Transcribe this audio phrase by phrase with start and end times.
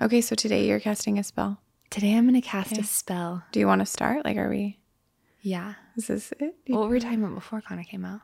[0.00, 1.60] Okay, so today you're casting a spell.
[1.90, 3.42] Today I'm going to cast a spell.
[3.52, 4.24] Do you want to start?
[4.24, 4.78] Like, are we?
[5.40, 5.74] Yeah.
[5.96, 6.54] Is this it?
[6.68, 8.20] What were we talking about before Connor came out?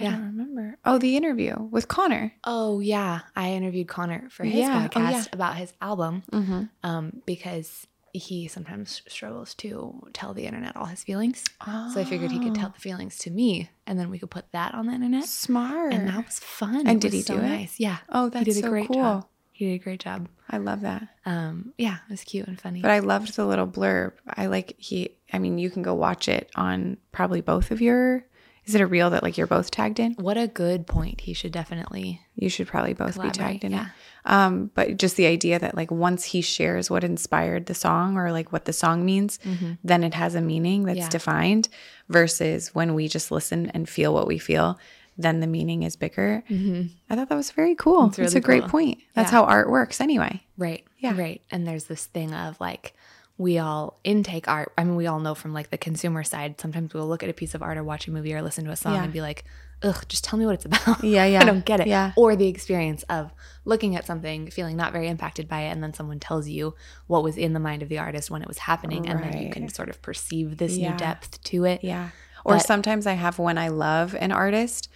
[0.00, 0.78] I don't remember.
[0.84, 2.32] Oh, the interview with Connor.
[2.44, 4.84] Oh yeah, I interviewed Connor for his Yeah.
[4.86, 5.24] Oh, podcast yeah.
[5.32, 6.62] about his album Mm-hmm.
[6.82, 11.44] um, because he sometimes struggles to tell the internet all his feelings.
[11.66, 11.90] Oh.
[11.94, 14.50] So I figured he could tell the feelings to me, and then we could put
[14.52, 15.24] that on the internet.
[15.24, 15.92] Smart.
[15.94, 16.86] And that was fun.
[16.86, 17.48] And It did he so do it?
[17.48, 17.78] Nice.
[17.78, 17.98] Yeah.
[18.08, 18.96] Oh, he that's did a so great cool.
[18.96, 19.26] job.
[19.56, 20.28] He did a great job.
[20.50, 21.08] I love that.
[21.24, 22.82] Um, yeah, it was cute and funny.
[22.82, 24.12] But I loved the little blurb.
[24.28, 25.16] I like he.
[25.32, 28.26] I mean, you can go watch it on probably both of your.
[28.66, 30.12] Is it a reel that like you're both tagged in?
[30.14, 31.20] what a good point.
[31.22, 32.20] He should definitely.
[32.34, 33.86] You should probably both be tagged in yeah.
[33.86, 33.92] it.
[34.30, 38.32] Um, but just the idea that like once he shares what inspired the song or
[38.32, 39.38] like what the song means,
[39.84, 41.04] then it has a meaning that's Mm-hmm.
[41.04, 41.08] Yeah.
[41.08, 41.68] defined.
[42.08, 44.78] Versus when we just listen and feel what we feel,
[45.18, 46.42] then the meaning is bigger.
[46.50, 46.88] Mm-hmm.
[47.10, 48.06] I thought that was very cool.
[48.06, 48.98] It's, really a great point.
[49.14, 49.38] That's Yeah.
[49.38, 50.42] how art works, anyway.
[50.58, 50.84] Right.
[50.98, 51.18] Yeah.
[51.18, 51.40] Right.
[51.50, 52.94] And there's this thing of like,
[53.38, 54.72] we all intake art.
[54.78, 57.34] I mean, we all know from like the consumer side, sometimes we'll look at a
[57.34, 59.04] piece of art or watch a movie or listen to a song Yeah.
[59.04, 59.44] and be like,
[59.82, 61.04] ugh, just tell me what it's about.
[61.04, 61.40] Yeah, yeah.
[61.42, 61.86] I don't get it.
[61.86, 62.12] Yeah.
[62.16, 63.30] Or the experience of
[63.66, 66.74] looking at something, feeling not very impacted by it, and then someone tells you
[67.08, 69.06] what was in the mind of the artist when it was happening.
[69.06, 70.92] And then you can sort of perceive this Yeah.
[70.92, 71.84] new depth to it.
[71.84, 72.08] Yeah.
[72.42, 74.88] Or But- sometimes I have when I love an artist,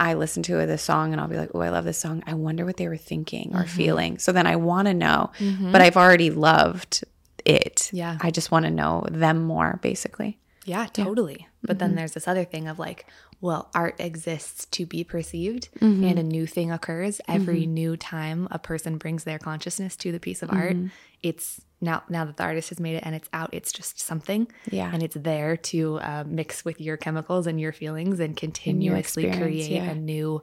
[0.00, 2.22] I listen to the song and I'll be like, oh, I love this song.
[2.26, 4.18] I wonder what they were thinking or feeling.
[4.18, 5.30] So then I want to know,
[5.72, 7.04] but I've already loved
[7.44, 7.90] it.
[7.92, 8.16] Yeah.
[8.20, 10.38] I just want to know them more, basically.
[10.64, 11.46] Yeah, totally.
[11.62, 11.78] But Mm-hmm.
[11.78, 13.06] then there's this other thing of like,
[13.40, 16.04] well, art exists to be perceived Mm-hmm.
[16.04, 20.20] and a new thing occurs every new time a person brings their consciousness to the
[20.20, 20.76] piece of art.
[20.76, 20.88] Mm-hmm.
[21.22, 24.46] It's now now that the artist has made it and it's out, it's just something.
[24.70, 24.90] Yeah.
[24.92, 29.66] And it's there to uh, mix with your chemicals and your feelings and continuously experience,
[29.66, 29.90] create yeah.
[29.90, 30.42] a new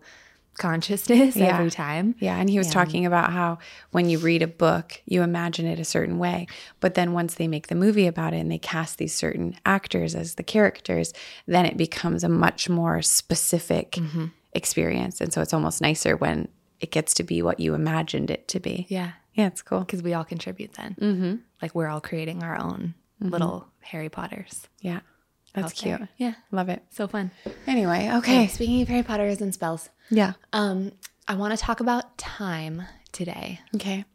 [0.58, 1.58] consciousness Yeah.
[1.58, 2.16] every time.
[2.20, 2.38] Yeah.
[2.38, 3.60] And he was talking about how
[3.92, 6.48] when you read a book, you imagine it a certain way.
[6.80, 10.16] But then once they make the movie about it and they cast these certain actors
[10.16, 11.14] as the characters,
[11.46, 14.26] then it becomes a much more specific Mm-hmm.
[14.54, 15.22] experience.
[15.22, 16.48] And so it's almost nicer when
[16.80, 18.86] it gets to be what you imagined it to be.
[18.90, 19.12] Yeah.
[19.34, 19.82] Yeah, it's cool.
[19.82, 20.96] Because we all contribute then.
[21.00, 21.36] Mm-hmm.
[21.62, 24.68] Like we're all creating our own little Harry Potters.
[24.82, 25.00] Yeah.
[25.54, 25.98] That's out there.
[25.98, 26.10] cute.
[26.18, 26.34] Yeah.
[26.52, 26.84] Love it.
[26.90, 27.32] So fun.
[27.66, 28.48] Anyway, Okay, okay.
[28.48, 30.34] speaking of Harry Potters and spells, Yeah.
[30.54, 30.92] um,
[31.28, 33.60] I want to talk about time today.
[33.76, 34.06] Okay.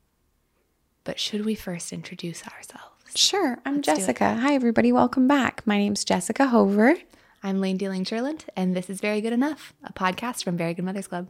[1.04, 2.86] But should we first introduce ourselves?
[3.14, 3.58] Sure.
[3.66, 3.82] I'm it.
[3.84, 4.34] Jessica.
[4.34, 4.92] Hi, everybody.
[4.92, 5.66] Welcome back.
[5.66, 6.96] My name's Jessica Hover.
[7.42, 10.84] I'm Layne Dealing Sherland, and this is Very Good Enough, a podcast from Very Good
[10.84, 11.28] Mothers Club.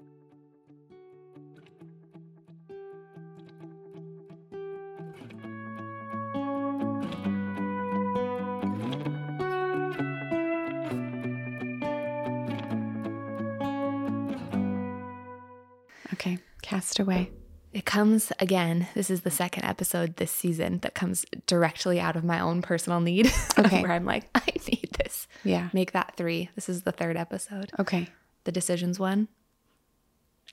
[16.73, 16.81] Okay.
[16.81, 17.31] Cast away.
[17.73, 18.89] It comes again.
[18.95, 23.01] This is the second episode this season that comes directly out of my own personal
[23.01, 23.33] need.
[23.59, 23.83] Okay.
[23.83, 25.27] where I'm like, I need this.
[25.45, 25.69] Yeah.
[25.73, 26.49] Make that three.
[26.55, 27.71] This is the third episode.
[27.79, 28.09] Okay.
[28.45, 29.29] The decisions one,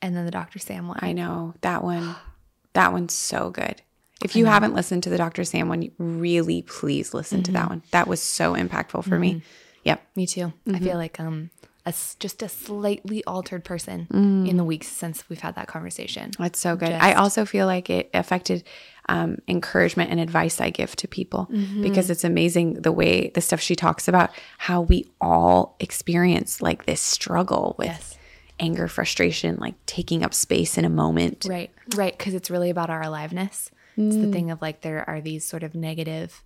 [0.01, 0.59] and then the Dr.
[0.59, 0.99] Sam one.
[1.01, 2.15] I know that one.
[2.73, 3.81] That one's so good.
[4.23, 5.43] If you haven't listened to the Dr.
[5.43, 7.81] Sam one, really please listen to that one.
[7.89, 9.41] That was so impactful for me.
[9.85, 10.01] Yep.
[10.15, 10.53] Me too.
[10.67, 10.83] I Mm-hmm.
[10.85, 11.49] feel like um
[11.89, 14.47] a just a slightly altered person Mm.
[14.49, 16.31] in the weeks since we've had that conversation.
[16.39, 16.91] That's so good.
[17.09, 18.63] I also feel like it affected
[19.15, 21.81] um, encouragement and advice I give to people Mm-hmm.
[21.81, 24.29] because it's amazing the way the stuff she talks about
[24.59, 28.17] how we all experience like this struggle with Yes.
[28.59, 31.45] anger, frustration, like taking up space in a moment.
[31.49, 31.71] Right.
[31.95, 33.71] Right, cuz it's really about our aliveness.
[33.97, 36.41] It's the thing of like there are these sort of negative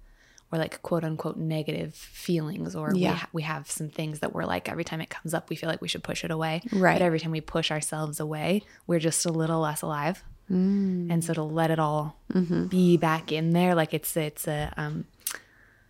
[0.53, 4.45] or like quote unquote negative feelings or we, ha- we have some things that we're
[4.45, 6.61] like every time it comes up we feel like we should push it away.
[6.71, 6.93] Right.
[6.93, 10.23] But every time we push ourselves away, we're just a little less alive.
[10.49, 12.19] And so to let it all
[12.69, 15.05] be back in there like it's it's a um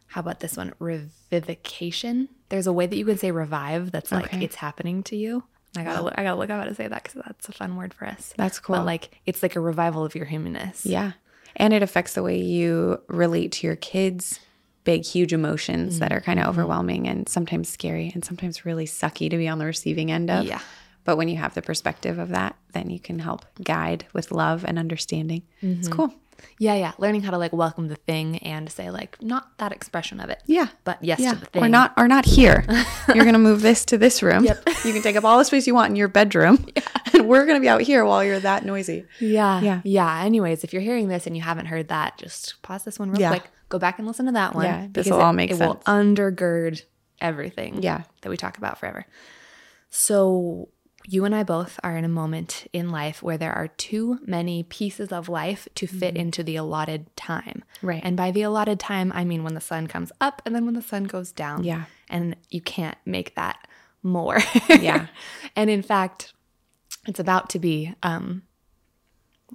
[0.07, 0.71] how about this one?
[0.79, 4.43] revivication There's a way that you can say revive that's like Okay.
[4.45, 5.43] it's happening to you.
[5.75, 7.75] I gotta look, I gotta look up how to say that because that's a fun
[7.75, 8.33] word for us.
[8.37, 8.75] That's cool.
[8.77, 10.85] But like it's like a revival of your humanness.
[10.85, 11.13] Yeah.
[11.55, 14.39] And it affects the way you relate to your kids.
[14.83, 16.49] Big, huge emotions that are kind Mm-hmm.
[16.49, 20.29] of overwhelming and sometimes scary and sometimes really sucky to be on the receiving end
[20.29, 20.45] of.
[20.45, 20.59] Yeah.
[21.05, 24.63] But when you have the perspective of that, then you can help guide with love
[24.65, 25.43] and understanding.
[25.61, 25.95] It's Mm-hmm.
[25.95, 26.13] cool.
[26.59, 26.91] Yeah, yeah.
[26.97, 30.41] Learning how to like welcome the thing and say like not that expression of it.
[30.45, 30.67] Yeah.
[30.83, 31.33] But yes Yeah.
[31.35, 31.63] to the thing.
[31.63, 32.65] Or not or not here.
[33.15, 34.43] You're gonna move this to this room.
[34.43, 34.67] Yep.
[34.83, 36.65] You can take up all the space you want in your bedroom.
[36.75, 36.83] Yeah.
[37.13, 39.05] And we're gonna be out here while you're that noisy.
[39.19, 39.61] Yeah.
[39.61, 39.81] Yeah.
[39.83, 40.23] Yeah.
[40.23, 43.21] Anyways, if you're hearing this and you haven't heard that, just pause this one real
[43.21, 43.29] Yeah.
[43.29, 43.43] quick.
[43.73, 44.65] Go back and listen to that one.
[44.65, 46.83] Yeah, this because will it- all make it will undergird
[47.19, 48.03] everything Yeah.
[48.21, 49.07] that we talk about forever.
[49.89, 50.69] So
[51.05, 54.61] you and I both are in a moment in life where there are too many
[54.61, 57.63] pieces of life to fit into the allotted time.
[57.81, 58.01] Right.
[58.03, 60.75] And by the allotted time, I mean when the sun comes up and then when
[60.75, 61.63] the sun goes down.
[61.63, 61.85] Yeah.
[62.09, 63.67] And you can't make that
[64.03, 64.37] more.
[64.69, 65.07] Yeah.
[65.55, 66.33] and in fact,
[67.07, 68.43] it's about to be, um,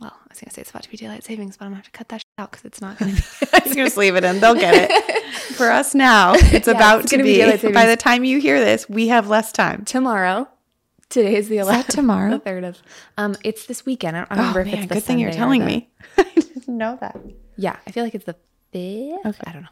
[0.01, 1.83] well, I was going to say it's about to be daylight savings, but I'm going
[1.83, 3.47] to have to cut that out because it's not going to be.
[3.53, 4.41] I'm just leave it in.
[4.41, 5.25] They'll get it.
[5.57, 7.73] For us now, it's Yeah, about it's to be be.
[7.73, 9.85] by the time you hear this, we have less time.
[9.85, 10.49] tomorrow.
[11.09, 11.67] Today is the 11th.
[11.69, 12.31] that tomorrow?
[12.39, 12.83] The 3rd of.
[13.17, 14.17] Um, it's this weekend.
[14.17, 15.67] I don't, I Oh remember if man, it's the good thing you're Sunday telling the-
[15.67, 15.91] me.
[16.19, 17.17] I didn't know that.
[17.57, 18.37] Yeah, I feel like it's the
[18.75, 19.27] 5th.
[19.27, 19.41] Okay.
[19.47, 19.69] I don't know.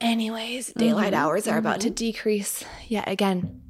[0.00, 3.62] Anyways, daylight hours are about to decrease yet again.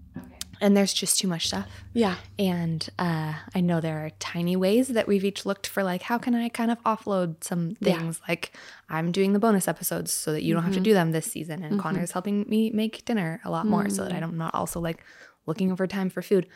[0.63, 1.67] And there's just too much stuff.
[1.93, 2.15] Yeah.
[2.39, 6.19] And uh, I know there are tiny ways that we've each looked for, like, how
[6.19, 7.99] can I kind of offload some Yeah.
[7.99, 8.21] things?
[8.29, 8.57] Like,
[8.89, 10.85] I'm doing the bonus episodes so that you don't have to mm-hmm.
[10.85, 11.65] do them this season.
[11.65, 11.81] And mm-hmm.
[11.81, 14.23] Connor's helping me make dinner a lot more so that mm.
[14.23, 15.03] I'm not also like
[15.47, 16.47] looking over time for food.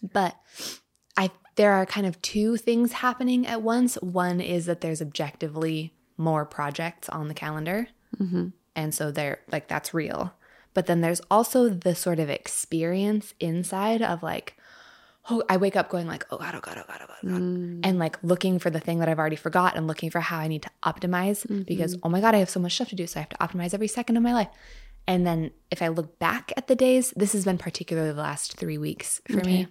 [0.00, 0.36] But
[1.16, 3.96] I there are kind of two things happening at once.
[3.96, 7.88] One is that there's objectively more projects on the calendar.
[8.16, 8.48] Mm-hmm.
[8.76, 10.34] And so they're like, that's real.
[10.76, 14.58] But then there's also the sort of experience inside of like,
[15.30, 17.28] oh, I wake up going like, oh God, oh God, oh God, oh God, oh
[17.30, 17.40] God.
[17.40, 17.80] Mm.
[17.82, 20.48] And like looking for the thing that I've already forgot and looking for how I
[20.48, 21.62] need to optimize mm-hmm.
[21.62, 23.06] because, oh my God, I have so much stuff to do.
[23.06, 24.48] So I have to optimize every second of my life.
[25.06, 28.58] And then if I look back at the days, this has been particularly the last
[28.58, 29.66] three weeks for me.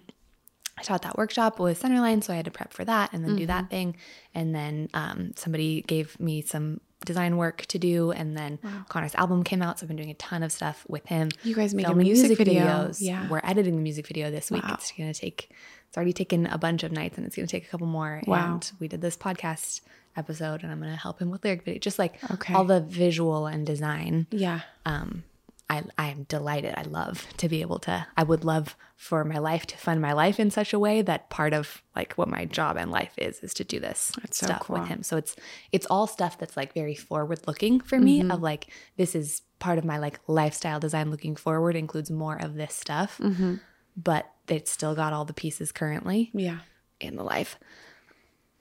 [0.76, 3.36] I taught that workshop with Centerline, so I had to prep for that and then
[3.36, 3.70] do that mm-hmm.
[3.70, 3.96] thing.
[4.34, 8.58] And then um, somebody gave me some design work to do, and then
[8.90, 11.30] Connor's album came out, so I've been doing a ton of stuff with him.
[11.42, 12.90] You guys made a filming music video.
[12.98, 13.28] Yeah.
[13.30, 14.62] we're editing the music video this week.
[14.64, 14.74] Wow.
[14.74, 15.50] It's gonna take.
[15.88, 18.20] It's already taken a bunch of nights, and it's gonna take a couple more.
[18.26, 18.54] Wow.
[18.54, 19.80] And we did this podcast
[20.16, 22.52] episode, and I'm gonna help him with lyric video, just like Okay.
[22.54, 24.60] all the visual and design Yeah.
[24.84, 25.22] um,
[25.68, 26.74] I, I am delighted.
[26.76, 30.12] I love to be able to, I would love for my life to fund my
[30.12, 33.40] life in such a way that part of like what my job and life is,
[33.40, 34.78] is to do this That's so stuff cool.
[34.78, 35.02] with him.
[35.02, 35.34] So it's,
[35.72, 38.30] it's all stuff that's like very forward looking for me Mm-hmm.
[38.30, 42.54] of like, this is part of my like lifestyle design looking forward includes more of
[42.54, 43.54] this stuff, Mm-hmm.
[43.96, 46.58] but it's still got all the pieces currently Yeah.
[47.00, 47.58] in the life.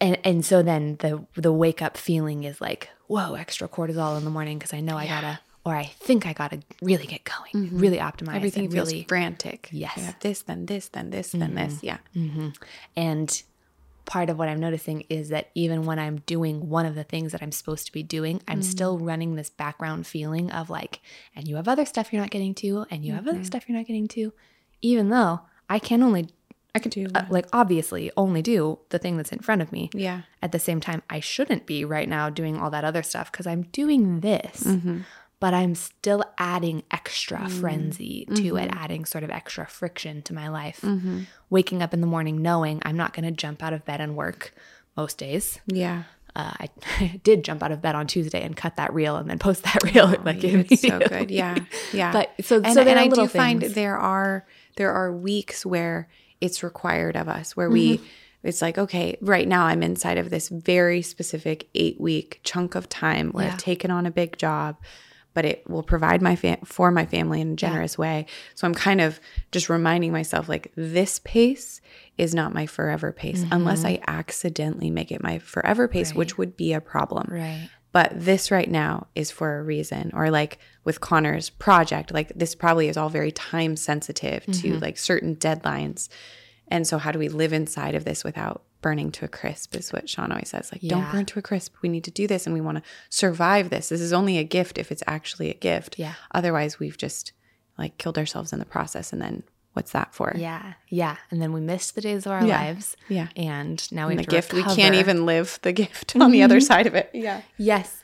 [0.01, 4.25] And and so then the the wake up feeling is like, whoa, extra cortisol in
[4.25, 7.65] the morning because I know I gotta or I think I gotta really get going,
[7.65, 7.79] mm-hmm.
[7.79, 8.35] really optimize Mm-hmm.
[8.35, 9.69] Everything feels really frantic.
[9.71, 9.97] Yes.
[9.97, 11.55] You have this, then this, then this, then mm-hmm.
[11.55, 11.83] this.
[11.83, 11.97] Yeah.
[12.15, 12.49] Mm-hmm.
[12.95, 13.43] and
[14.05, 17.31] part of what I'm noticing is that even when I'm doing one of the things
[17.31, 21.01] that I'm supposed to be doing, I'm still running this background feeling of like,
[21.35, 23.77] and you have other stuff you're not getting to, and you have other stuff you're
[23.77, 24.31] not getting to,
[24.81, 26.29] even though I can only,
[26.75, 29.89] I can Do uh, like obviously only do the thing that's in front of me.
[29.93, 30.21] Yeah.
[30.41, 33.47] At the same time, I shouldn't be right now doing all that other stuff because
[33.47, 34.63] I'm doing this.
[35.39, 40.47] But I'm still adding extra frenzy to it, adding sort of extra friction to my
[40.47, 40.83] life.
[41.49, 44.15] Waking up in the morning knowing I'm not going to jump out of bed and
[44.15, 44.53] work
[44.97, 45.59] most days.
[45.67, 46.03] Yeah.
[46.35, 46.53] Uh,
[46.99, 49.63] I did jump out of bed on Tuesday and cut that reel and then post
[49.63, 51.29] that reel like It's so good.
[51.29, 51.55] Yeah.
[51.93, 52.11] Yeah.
[52.11, 54.45] But so, and, so there and I do little find there are
[54.77, 56.07] there are weeks where
[56.41, 58.05] it's required of us where we Mm-hmm.
[58.43, 62.89] it's like okay right now i'm inside of this very specific eight week chunk of
[62.89, 63.53] time where Yeah.
[63.53, 64.75] i've taken on a big job
[65.35, 68.25] but it will provide my fam- for my family in a generous way.
[68.55, 69.19] So i'm kind of
[69.51, 71.81] just reminding myself like this pace
[72.17, 73.53] is not my forever pace mm-hmm.
[73.53, 77.27] unless i accidentally make it my forever pace which would be a problem.
[77.29, 77.69] Right.
[77.91, 80.11] but this right now is for a reason.
[80.13, 84.79] Or like with connor's project like this probably is all very time sensitive to mm-hmm.
[84.79, 86.09] like certain deadlines.
[86.69, 89.91] And so how do we live inside of this without burning to a crisp is
[89.91, 92.45] what sean always says like don't burn to a crisp we need to do this
[92.45, 95.55] and we want to survive this this is only a gift if it's actually a
[95.55, 96.13] gift Yeah.
[96.35, 97.31] otherwise we've just
[97.79, 99.41] like killed ourselves in the process and then
[99.73, 100.73] what's that for Yeah.
[100.87, 101.17] Yeah.
[101.31, 102.61] And then we missed the days of our Yeah.
[102.61, 102.95] lives.
[103.09, 103.27] Yeah.
[103.35, 106.45] And now we and the gift we can't even live the gift on the mm-hmm.
[106.45, 108.03] other side of it yeah Yes.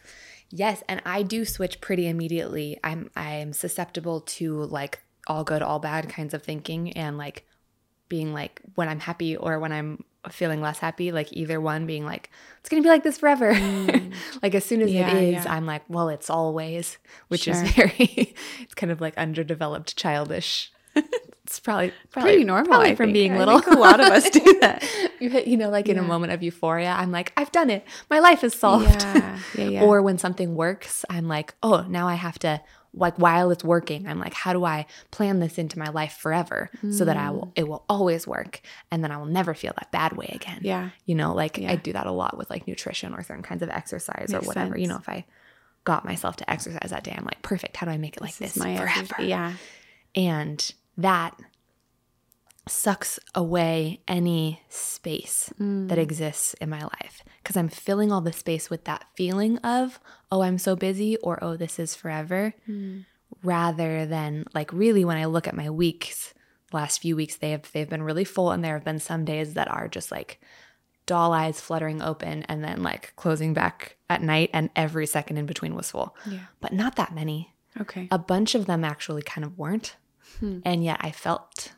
[0.50, 2.78] Yes, and I do switch pretty immediately.
[2.84, 7.46] I'm I'm susceptible to like all good, all bad kinds of thinking and like
[8.10, 12.06] being like when I'm happy or when I'm feeling less happy, like either one being
[12.06, 13.54] like, it's gonna be like this forever.
[13.54, 14.14] Mm.
[14.44, 15.54] like as soon as Yeah, it is, yeah.
[15.54, 16.98] I'm like, well, it's always,
[17.30, 20.72] which is very it's kind of like underdeveloped childish.
[21.44, 23.14] it's probably probably pretty normal probably from think.
[23.14, 23.62] being little.
[23.66, 24.84] a lot of us do that
[25.22, 27.86] you you know, like in a moment of euphoria, I'm like, I've done it.
[28.10, 29.02] My life is solved.
[29.04, 32.62] yeah yeah yeah Or when something works, I'm like, oh, now I have to
[32.94, 36.70] like while it's working, I'm like, how do I plan this into my life forever
[36.92, 37.34] so that I Mm.
[37.34, 40.60] will it will always work and then I will never feel that bad way again.
[40.62, 41.72] yeah You know, like Yeah.
[41.72, 44.48] I do that a lot with like nutrition or certain kinds of exercise or Makes
[44.48, 44.78] whatever.
[44.78, 45.26] You know, if I
[45.86, 47.78] got myself to exercise that day, I'm like, perfect.
[47.78, 49.16] How do I make it like This this, my forever?
[49.20, 49.54] yeah
[50.14, 51.40] And that
[52.68, 55.98] sucks away any space that mm.
[55.98, 60.00] exists in my life because I'm filling all the space with that feeling of,
[60.32, 63.06] oh, I'm so busy or oh, this is forever, mm.
[63.44, 66.34] rather than like really when I look at my weeks,
[66.72, 69.56] last few weeks they have they've been really full and there have been some days
[69.56, 70.40] that are just like
[71.06, 75.46] doll eyes fluttering open and then like closing back at night and every second in
[75.46, 76.16] between was full.
[76.26, 76.40] Yeah.
[76.60, 77.54] But not that many.
[77.80, 78.08] Okay.
[78.12, 79.96] A bunch of them actually kind of weren't.
[80.40, 80.60] Hmm.
[80.64, 81.74] And yet I felt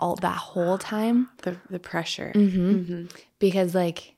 [0.00, 2.32] all that whole time The the pressure.
[2.34, 2.70] Mm-hmm.
[2.70, 3.04] mm-hmm.
[3.38, 4.14] because like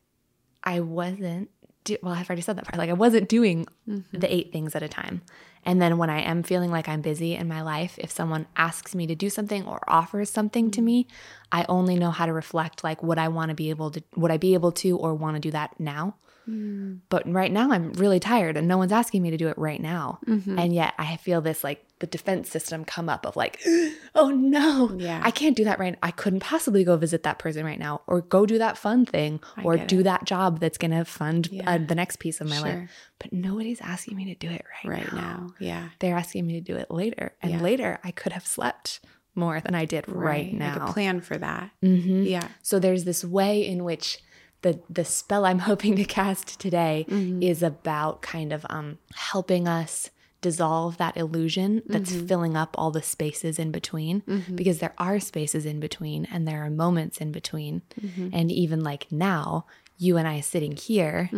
[0.65, 1.51] I wasn't
[1.85, 2.79] do- well I've already said that part.
[2.79, 4.19] Like I wasn't doing mm-hmm.
[4.19, 5.23] the eight things at a time.
[5.65, 8.95] And then when I am feeling like I'm busy in my life if someone asks
[8.95, 10.87] me to do something or offers something to mm-hmm.
[10.87, 11.07] me
[11.51, 14.31] I only know how to reflect like would I want to be able to would
[14.31, 18.21] I be able to or want to do that now but right now I'm really
[18.21, 21.41] tired and no one's asking me to do it right now and yet I feel
[21.41, 23.61] this like the defense system come up of like
[24.15, 25.21] oh no Yeah.
[25.25, 28.23] I can't do that right I couldn't possibly go visit that person right now or
[28.23, 31.79] go do that fun thing or get do that job that's going to fund uh,
[31.79, 32.67] the next piece of my Sure.
[32.67, 35.51] life but nobody's asking me to do it right, Right now.
[35.61, 35.91] Yeah.
[36.01, 37.61] they're asking me to do it later and Yeah.
[37.61, 39.01] later I could have slept
[39.35, 41.71] more than I did right, now Like a plan for that.
[41.83, 42.29] Mhm.
[42.29, 42.49] Yeah.
[42.63, 44.19] so there's this way in which
[44.63, 47.43] the the spell I'm hoping to cast today Mm-hmm.
[47.43, 52.27] is about kind of um helping us dissolve that illusion that's Mm-hmm.
[52.27, 54.23] filling up all the spaces in between
[54.57, 58.29] because there are spaces in between and there are moments in between Mm-hmm.
[58.33, 59.67] and even like now
[59.99, 61.31] you and I sitting here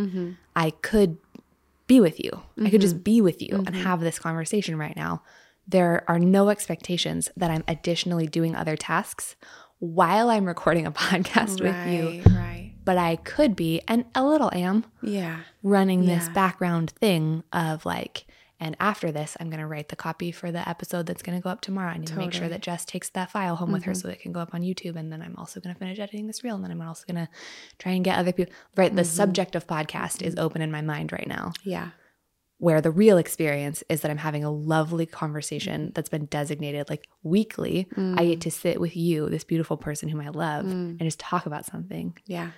[0.56, 1.18] I could
[1.86, 5.22] be with you I could just be with you and have this conversation right now
[5.68, 9.36] there are no expectations that I'm additionally doing other tasks
[9.80, 12.63] while I'm recording a podcast with you Right.
[12.84, 15.40] But I could be, and a little am, Yeah.
[15.62, 18.26] running this background thing of like,
[18.60, 21.42] and after this, I'm going to write the copy for the episode that's going to
[21.42, 21.90] go up tomorrow.
[21.90, 24.08] I need to make sure that Jess takes that file home with her mm-hmm.
[24.08, 24.96] so it can go up on YouTube.
[24.96, 26.54] And then I'm also going to finish editing this reel.
[26.54, 27.28] And then I'm also going to
[27.78, 28.54] try and get other people.
[28.76, 28.94] Right.
[28.94, 29.10] The mm-hmm.
[29.10, 30.44] subject of podcast is mm-hmm.
[30.44, 31.90] open in my mind right now, Yeah.
[32.58, 35.94] where the real experience is that I'm having a lovely conversation mm.
[35.94, 37.88] that's been designated like weekly.
[37.96, 38.42] I get mm.
[38.42, 40.90] to sit with you, this beautiful person whom I love, mm.
[40.90, 42.52] and just talk about something Yeah.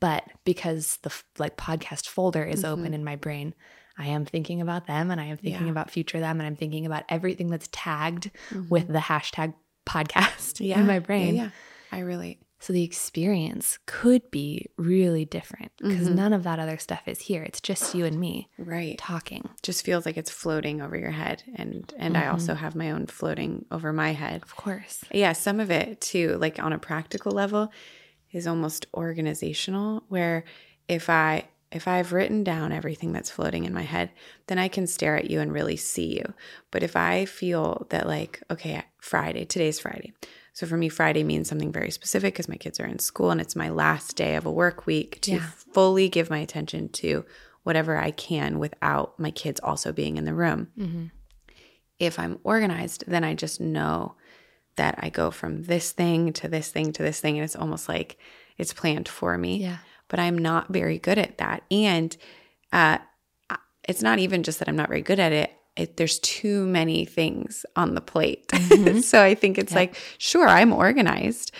[0.00, 3.54] But because the like podcast folder is open in my brain
[3.98, 5.64] i am thinking about them and i am thinking Mm-hmm.
[5.66, 5.70] Yeah.
[5.72, 8.30] about future them and i'm thinking about everything that's tagged
[8.68, 9.54] with the hashtag
[9.86, 10.64] podcast Mm-hmm.
[10.64, 10.80] Yeah.
[10.80, 11.42] in my brain Yeah.
[11.44, 11.50] yeah.
[11.90, 12.42] I relate.
[12.60, 16.16] so the experience could be really different because Mm-hmm.
[16.16, 18.98] none of that other stuff is here it's just you and me Right.
[18.98, 21.42] talking Just feels like it's floating over your head.
[21.56, 24.42] And and I also have my own floating over my head.
[24.42, 27.72] of course Yeah, some of it too, like on a practical level,
[28.32, 30.44] is almost organizational where
[30.88, 34.10] if I if I've written down everything that's floating in my head,
[34.46, 36.32] then I can stare at you and really see you.
[36.70, 40.14] But if I feel that like, okay, Friday, today's Friday.
[40.54, 43.38] So for me, Friday means something very specific because my kids are in school and
[43.38, 45.46] it's my last day of a work week to Yeah.
[45.74, 47.26] fully give my attention to
[47.64, 50.68] whatever I can without my kids also being in the room.
[50.78, 51.04] Mm-hmm.
[51.98, 54.14] If I'm organized, then I just know
[54.78, 57.36] that I go from this thing to this thing to this thing.
[57.36, 58.18] And it's almost like
[58.56, 59.58] it's planned for me.
[59.58, 59.78] Yeah.
[60.08, 61.62] But I'm not very good at that.
[61.70, 62.16] And
[62.72, 62.98] uh,
[63.88, 65.52] it's not even just that I'm not very good at it.
[65.76, 68.50] It, there's too many things on the plate.
[69.02, 71.52] so I think it's like, sure, I'm organized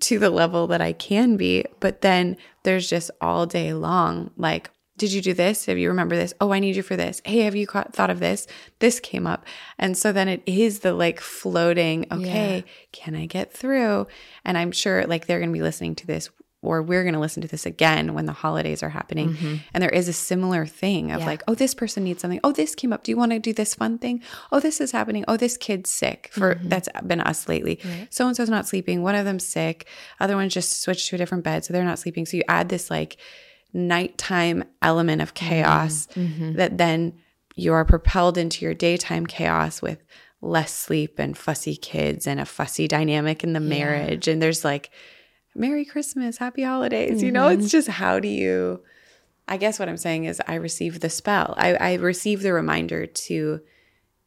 [0.00, 4.70] to the level that I can be, but then there's just all day long, like,
[4.98, 5.66] did you do this?
[5.66, 6.34] Have you remember this?
[6.40, 7.22] Oh, I need you for this.
[7.24, 8.46] Hey, have you ca- thought of this?
[8.78, 9.44] This came up.
[9.78, 14.06] And so then it is the like floating, okay, can I get through?
[14.44, 16.30] And I'm sure like they're going to be listening to this
[16.62, 19.30] or we're going to listen to this again when the holidays are happening.
[19.30, 19.56] Mm-hmm.
[19.74, 21.26] And there is a similar thing of Yeah.
[21.26, 22.38] like, oh, this person needs something.
[22.44, 23.02] Oh, this came up.
[23.02, 24.22] Do you want to do this fun thing?
[24.52, 25.24] Oh, this is happening.
[25.26, 26.30] Oh, this kid's sick.
[26.32, 26.68] For mm-hmm.
[26.68, 27.80] that's been us lately.
[28.10, 29.02] So and so's not sleeping.
[29.02, 29.88] One of them's sick.
[30.20, 32.26] Other one's just switched to a different bed, so they're not sleeping.
[32.26, 33.16] So you add this like
[33.72, 35.46] nighttime element of mm-hmm.
[35.46, 36.54] chaos mm-hmm.
[36.54, 37.14] that then
[37.54, 40.02] you are propelled into your daytime chaos with
[40.40, 44.26] less sleep and fussy kids and a fussy dynamic in the marriage.
[44.26, 44.90] And there's like,
[45.54, 47.22] Merry Christmas, Happy Holidays.
[47.22, 47.68] You know, it's mm-hmm.
[47.68, 48.82] just how do you,
[49.46, 51.54] I guess what I'm saying is I receive the spell.
[51.58, 53.60] I, I receive the reminder to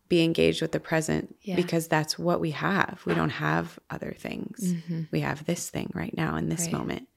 [0.08, 1.56] be engaged with the present Yeah.
[1.56, 3.02] because that's what we have.
[3.06, 4.76] We don't have other things.
[5.12, 6.74] We have this thing right now in this Right.
[6.74, 7.08] moment.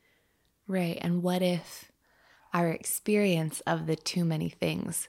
[0.66, 0.99] Right.
[1.00, 1.88] And what if
[2.52, 5.06] our experience of the too many things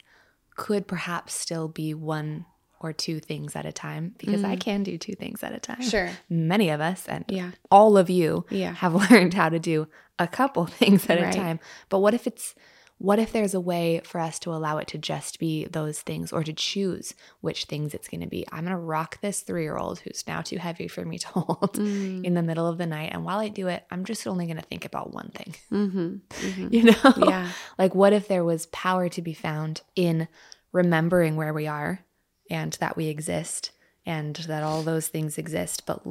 [0.56, 2.46] could perhaps still be one
[2.82, 4.16] or two things at a time?
[4.18, 5.82] Because I can do two things at a time.
[5.82, 5.90] Mm.
[5.92, 6.10] Sure.
[6.30, 7.52] Many of us and Yeah.
[7.70, 8.74] all of you Yeah.
[8.74, 11.34] have learned how to do a couple things at Right.
[11.34, 11.60] a time.
[11.90, 12.56] But what if it's
[13.00, 16.32] what if there's a way for us to allow it to just be those things
[16.34, 18.46] or to choose which things it's going to be?
[18.52, 21.28] I'm going to rock this three year old who's now too heavy for me to
[21.34, 22.26] hold Mm.
[22.26, 23.12] in the middle of the night.
[23.14, 26.16] And while I do it, I'm just only going to think about one thing, Mm-hmm.
[26.30, 26.68] Mm-hmm.
[26.74, 27.14] you know?
[27.30, 27.50] Yeah.
[27.78, 30.28] Like, what if there was power to be found in
[30.74, 32.02] remembering where we are
[32.50, 33.72] and that we exist
[34.06, 36.02] and that all those things exist, but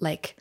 [0.00, 0.36] like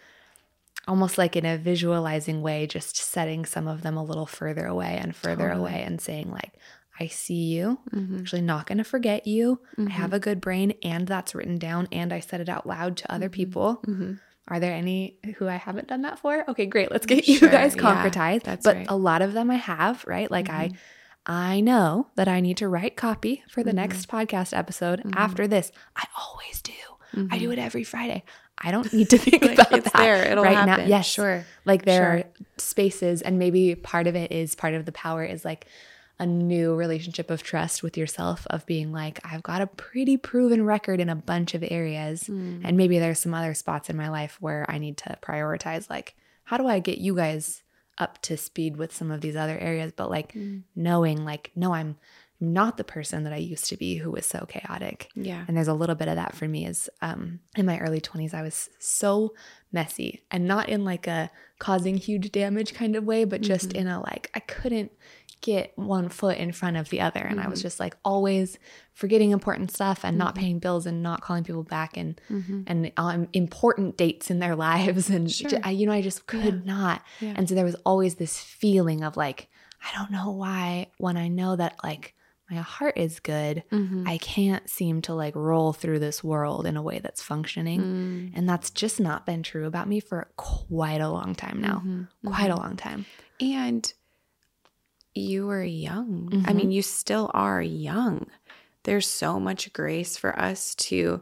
[0.88, 4.98] almost like in a visualizing way, just setting some of them a little further away
[5.02, 5.72] and further Totally.
[5.72, 6.54] away and saying, like,
[7.00, 7.80] I see you.
[7.94, 8.22] Mhm.
[8.22, 9.60] Actually, not going to forget you.
[9.78, 9.90] Mhm.
[9.90, 12.98] I have a good brain and that's written down and I said it out loud
[12.98, 13.34] to other Mhm.
[13.34, 13.84] people.
[13.86, 14.20] Mhm.
[14.48, 16.50] Are there any who I haven't done that for?
[16.50, 16.90] Okay, great.
[16.90, 18.44] Let's get you Sure, guys yeah, concretized.
[18.44, 18.86] that's but right.
[18.90, 20.32] a lot of them I have, right?
[20.32, 20.76] Like I Mhm.
[21.30, 25.74] I know that I need to write copy for the next podcast episode after this.
[25.98, 26.72] I always do.
[27.30, 28.24] I do it every Friday.
[28.60, 30.32] I don't need to think Like, about it's that there.
[30.32, 30.84] It'll right happen.
[30.86, 30.88] now.
[30.98, 31.46] Yes, Sure.
[31.66, 32.18] Like there Sure.
[32.20, 32.24] are
[32.58, 35.68] spaces, and maybe part of it is part of the power is like
[36.20, 40.66] a new relationship of trust with yourself of being like, I've got a pretty proven
[40.66, 42.24] record in a bunch of areas.
[42.24, 42.62] Mm.
[42.64, 46.16] And maybe there's some other spots in my life where I need to prioritize, like,
[46.46, 47.62] how do I get you guys
[48.00, 49.92] up to speed with some of these other areas?
[49.96, 50.64] But like Mm.
[50.76, 51.98] knowing, like, no, I'm
[52.40, 55.10] not the person that I used to be who was so chaotic.
[55.16, 55.44] Yeah.
[55.48, 58.34] And there's a little bit of that for me is um in my early 20s
[58.34, 59.34] I was so
[59.72, 61.30] messy and not in like a
[61.60, 63.76] causing huge damage kind of way but just Mhm.
[63.78, 64.92] in a like I couldn't
[65.42, 67.64] get one foot in front of the other and I was Mhm.
[67.64, 68.58] just like always
[68.94, 70.38] forgetting important stuff and not Mhm.
[70.40, 72.64] paying bills and not calling people back and Mhm.
[72.68, 75.50] and um, important dates in their lives and Sure.
[75.52, 77.34] ju- I, you know I just could not Yeah.
[77.36, 79.48] and so there was always this feeling of like
[79.82, 82.16] I don't know why when I know that like
[82.50, 84.08] my heart is good Mhm.
[84.08, 87.82] I can't seem to like roll through this world in a way that's functioning.
[87.82, 88.32] Mm.
[88.36, 91.82] And that's just not been true about me for quite a long time now.
[91.86, 92.08] Mhm.
[92.26, 92.58] Quite a Mhm.
[92.64, 93.06] long time.
[93.42, 93.92] And
[95.14, 96.30] you were young.
[96.46, 96.56] I Mhm.
[96.56, 98.28] mean, you still are young.
[98.84, 101.22] There's so much grace for us to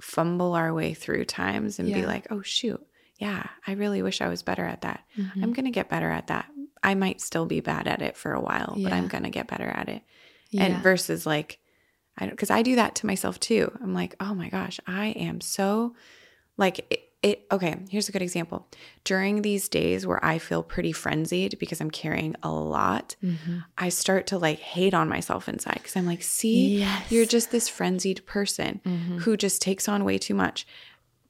[0.00, 2.84] fumble our way through times and be like, oh, shoot.
[3.18, 5.04] Yeah, I really wish I was better at that.
[5.16, 5.42] Mm-hmm.
[5.44, 6.46] I'm going to get better at that.
[6.82, 9.48] I might still be bad at it for a while, but I'm going to get
[9.48, 10.02] better at it.
[10.50, 10.64] Yeah.
[10.64, 11.58] And versus like,
[12.18, 13.70] I don't, because I do that to myself too.
[13.82, 15.94] I'm like, oh my gosh, I am so
[16.56, 17.46] like it, it.
[17.52, 18.66] Okay, here's a good example.
[19.04, 23.64] During these days where I feel pretty frenzied because I'm carrying a lot, Mhm.
[23.76, 27.10] I start to like hate on myself inside because I'm like, see, Yes.
[27.12, 29.20] you're just this frenzied person Mhm.
[29.20, 30.66] who just takes on way too much.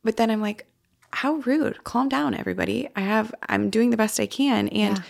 [0.05, 0.66] But then I'm like,
[1.12, 1.83] how rude.
[1.85, 2.88] Calm down, everybody.
[2.94, 4.68] I have, I'm doing the best I can.
[4.68, 5.02] And Yeah.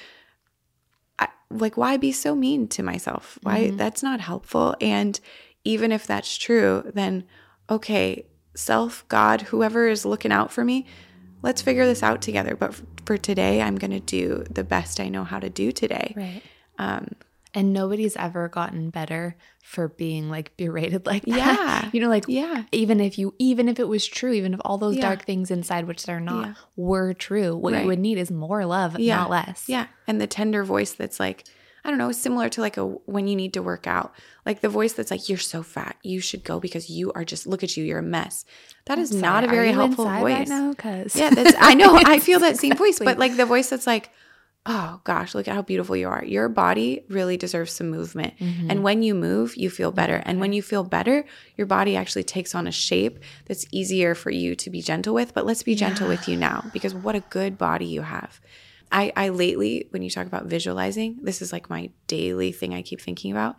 [1.51, 3.39] Like, why be so mean to myself?
[3.43, 3.69] Why?
[3.69, 3.79] Mhm.
[3.79, 4.75] That's not helpful.
[4.81, 5.19] And
[5.65, 7.25] even if that's true, then
[7.69, 10.87] okay, self, God, whoever is looking out for me,
[11.43, 12.57] let's figure this out together.
[12.57, 16.15] But for today, I'm going to do the best I know how to do today.
[16.17, 16.43] Right.
[16.79, 17.15] Um,
[17.57, 21.37] And nobody's ever gotten better for being like berated like that.
[21.37, 21.91] Yeah.
[21.93, 22.65] you know, like yeah.
[22.71, 25.03] even if you even if it was true, even if all those Yeah.
[25.03, 26.55] dark things inside which they're not Yeah.
[26.77, 27.81] were true, what Right.
[27.83, 29.17] you would need is more love, Yeah.
[29.17, 29.65] not less.
[29.69, 29.87] Yeah.
[30.07, 31.45] And the tender voice that's like,
[31.85, 34.13] I don't know, similar to like a when you need to work out.
[34.45, 35.97] Like the voice that's like, You're so fat.
[36.03, 38.45] You should go because you are just look at you, you're a mess.
[38.85, 40.23] That is not a very helpful voice.
[40.23, 40.75] right now.
[40.75, 41.97] Cause Yeah, that's I know.
[42.05, 44.11] I feel that same voice, but like the voice that's like,
[44.69, 46.25] Oh gosh, look at how beautiful you are.
[46.25, 48.35] Your body really deserves some movement.
[48.41, 48.67] Mhm.
[48.69, 50.17] And when you move, you feel better.
[50.27, 51.25] And when you feel better,
[51.57, 55.35] your body actually takes on a shape that's easier for you to be gentle with.
[55.35, 58.41] But let's be gentle with you now because what a good body you have.
[58.91, 62.83] I, I lately, when you talk about visualizing, this is like my daily thing I
[62.83, 63.57] keep thinking about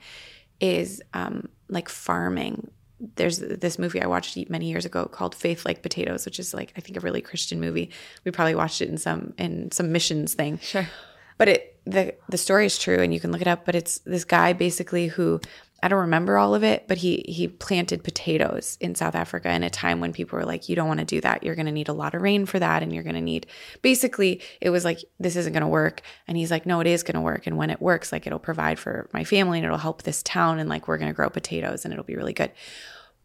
[0.59, 2.69] is um, like farming.
[3.15, 6.73] There's this movie I watched many years ago called Faith Like Potatoes, which is like
[6.75, 7.91] I think a really Christian movie.
[8.23, 10.87] We probably watched it in some in some missions thing Sure.
[11.37, 13.99] but it the the story is true and you can look it up but it's
[13.99, 15.39] this guy basically who
[15.81, 19.63] I don't remember all of it but he he planted potatoes in South Africa in
[19.63, 21.71] a time when people were like you don't want to do that you're going to
[21.71, 23.47] need a lot of rain for that and you're going to need
[23.81, 27.03] basically it was like this isn't going to work and he's like no it is
[27.03, 29.77] going to work and when it works like it'll provide for my family and it'll
[29.77, 32.51] help this town and like we're going to grow potatoes and it'll be really good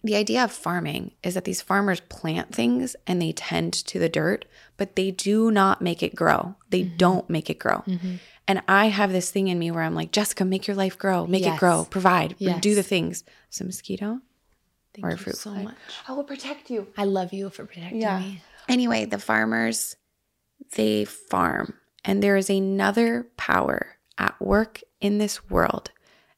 [0.04, 4.08] the idea of farming is that these farmers plant things and they tend to the
[4.08, 4.44] dirt,
[4.76, 6.56] but they do not make it grow.
[6.70, 7.84] They don't make it grow.
[7.86, 8.16] Mm-hmm.
[8.48, 11.26] And I have this thing in me where I'm like, Jessica, make your life grow,
[11.26, 12.60] make it grow, provide, Yes.
[12.60, 13.24] do the things.
[13.50, 14.20] So mosquito?
[14.94, 15.62] Thank Or a you fruit so fly.
[15.64, 15.76] much.
[16.08, 16.88] I will protect you.
[16.98, 18.18] I love you for protecting Yeah.
[18.18, 18.42] me.
[18.68, 19.96] Anyway, the farmers,
[20.76, 21.74] they farm,
[22.04, 25.90] and there is another power at work in this world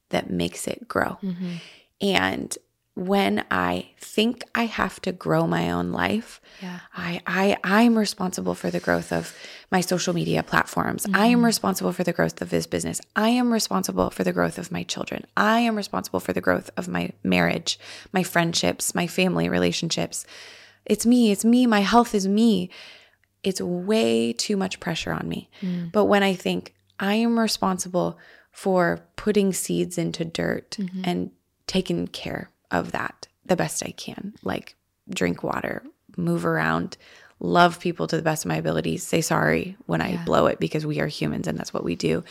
[0.09, 1.17] that makes it grow.
[1.21, 1.55] Mm-hmm.
[2.01, 2.57] And
[2.95, 6.79] when I think I have to grow my own life, Yeah.
[6.95, 9.35] I I I'm responsible for the growth of
[9.69, 11.05] my social media platforms.
[11.13, 11.45] I am mm-hmm.
[11.45, 13.01] responsible for the growth of this business.
[13.15, 15.25] I am responsible for the growth of my children.
[15.35, 17.77] I am responsible for the growth of my marriage,
[18.13, 20.25] my friendships, my family relationships.
[20.85, 22.69] It's me, it's me, my health is me.
[23.43, 25.49] It's way too much pressure on me.
[25.61, 25.91] Mm.
[25.91, 28.17] But when I think I am responsible
[28.51, 31.01] for putting seeds into dirt mm-hmm.
[31.03, 31.31] and
[31.67, 34.75] taking care of that the best I can, like
[35.09, 35.83] drink water,
[36.17, 36.97] move around,
[37.39, 40.85] love people to the best of my abilities, say sorry when I blow it because
[40.85, 42.23] we are humans and that's what we do.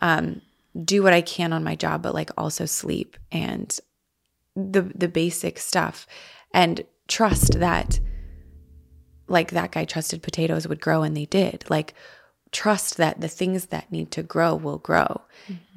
[0.00, 0.40] Um,
[0.84, 3.78] do what I can on my job, but like also sleep and
[4.54, 6.06] the the basic stuff.
[6.52, 8.00] And trust that
[9.28, 11.64] like that guy trusted potatoes would grow and they did.
[11.68, 11.94] Like
[12.50, 15.22] trust that the things that need to grow will grow.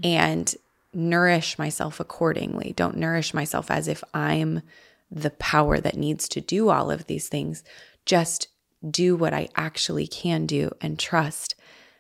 [0.04, 0.56] And
[0.94, 2.74] nourish myself accordingly.
[2.76, 4.62] Don't nourish myself as if I'm
[5.10, 7.64] the power that needs to do all of these things.
[8.06, 8.48] Just
[8.90, 11.56] do what I actually can do and trust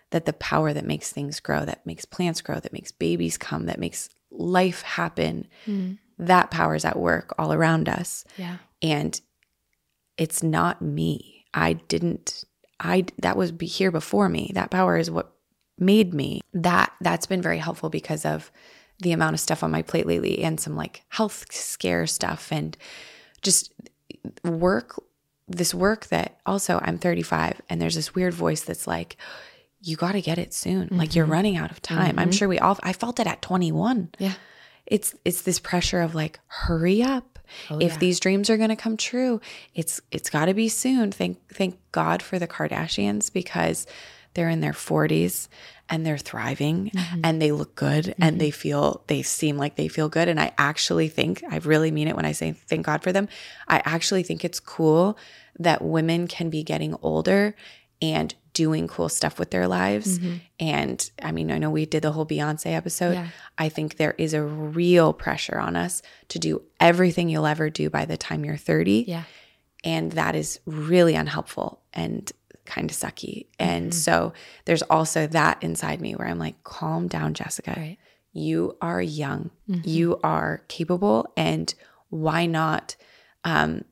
[0.10, 3.66] that the power that makes things grow, that makes plants grow, that makes babies come,
[3.66, 5.98] that makes life happen, mm.
[6.18, 8.26] that power is at work all around us.
[8.38, 8.58] Yeah.
[8.82, 9.20] And
[10.18, 11.46] it's not me.
[11.54, 12.46] I didn't
[12.80, 14.52] I that was be here before me.
[14.54, 15.34] That power is what
[15.78, 16.42] made me.
[16.54, 18.52] That that's been very helpful because of
[19.02, 22.78] the amount of stuff on my plate lately and some like health scare stuff and
[23.42, 23.74] just
[24.44, 25.02] work
[25.48, 29.18] this work that also I'm 35 and there's this weird voice that's like
[29.82, 30.90] you got to get it soon.
[30.92, 31.34] Like you're mm-hmm.
[31.34, 32.20] running out of time.
[32.20, 32.32] I'm mm-hmm.
[32.32, 34.34] sure we all I felt it at 21 Yeah.
[34.86, 37.98] it's it's this pressure of like hurry up oh, if yeah.
[37.98, 39.42] these dreams are going to come true
[39.74, 43.88] it's it's got to be soon thank thank god for the kardashians because
[44.34, 45.50] they're in their 40s
[45.92, 47.22] and they're thriving mm-hmm.
[47.24, 48.60] and they look good and they mm-hmm.
[48.60, 50.28] feel they seem like they feel good.
[50.28, 53.28] And i actually think i really mean it when i say thank god for them.
[53.68, 55.18] I actually think it's cool
[55.60, 57.56] that women can be getting older
[58.02, 60.18] and doing cool stuff with their lives.
[60.18, 60.36] Mm-hmm.
[60.62, 63.14] And i mean i know we did the whole beyonce episode.
[63.14, 63.28] Yeah.
[63.58, 67.90] I think there is a real pressure on us to do everything you'll ever do
[67.90, 69.06] by the time you're 30.
[69.08, 69.24] Yeah.
[69.84, 71.82] And that is really unhelpful.
[71.94, 72.32] And
[72.72, 73.46] kind of sucky.
[73.46, 73.70] Mm-hmm.
[73.70, 74.34] And so
[74.66, 77.74] there's also that inside me where I'm like, calm down, Jessica.
[77.76, 77.98] Right.
[78.34, 79.82] You are young, mm-hmm.
[79.84, 81.74] you are capable, and
[82.10, 82.96] why not
[83.44, 83.84] um,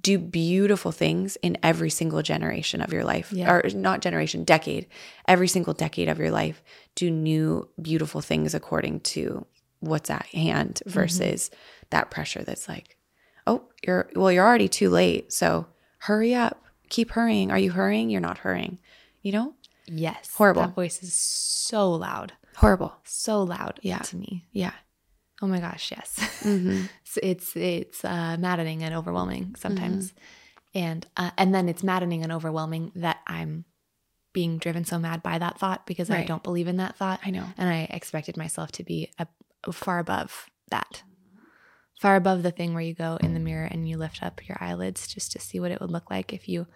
[0.00, 3.52] do beautiful things in every single generation of your life, Yeah.
[3.52, 4.88] or not generation, decade,
[5.28, 6.60] every single decade of your life?
[6.96, 9.46] Do new beautiful things according to
[9.78, 10.90] what's at hand mm-hmm.
[10.90, 11.50] versus
[11.90, 12.96] that pressure that's like,
[13.46, 15.66] oh, you're well, you're already too late, so
[15.98, 17.50] hurry up, keep hurrying.
[17.50, 18.10] Are you hurrying?
[18.10, 18.78] You're not hurrying.
[19.22, 19.54] You know,
[19.90, 20.30] Yes.
[20.34, 20.62] Horrible.
[20.62, 22.32] That voice is so loud.
[22.56, 22.92] horrible.
[23.04, 23.98] So loud Yeah.
[24.00, 24.46] to me.
[24.52, 24.72] Yeah.
[25.40, 26.14] Oh my gosh, yes.
[26.42, 26.86] Mm-hmm.
[27.04, 30.78] So it's it's uh, maddening and overwhelming sometimes, Mm-hmm.
[30.86, 33.64] and uh, and then it's maddening and overwhelming that I'm
[34.34, 37.20] being driven so mad by that thought because I don't believe in that thought.
[37.24, 37.46] I know.
[37.56, 39.26] and I expected myself to be a,
[39.72, 41.02] far above that,
[41.98, 44.56] far above the thing where you go in the mirror and you lift up your
[44.60, 46.66] eyelids just to see what it would look like if you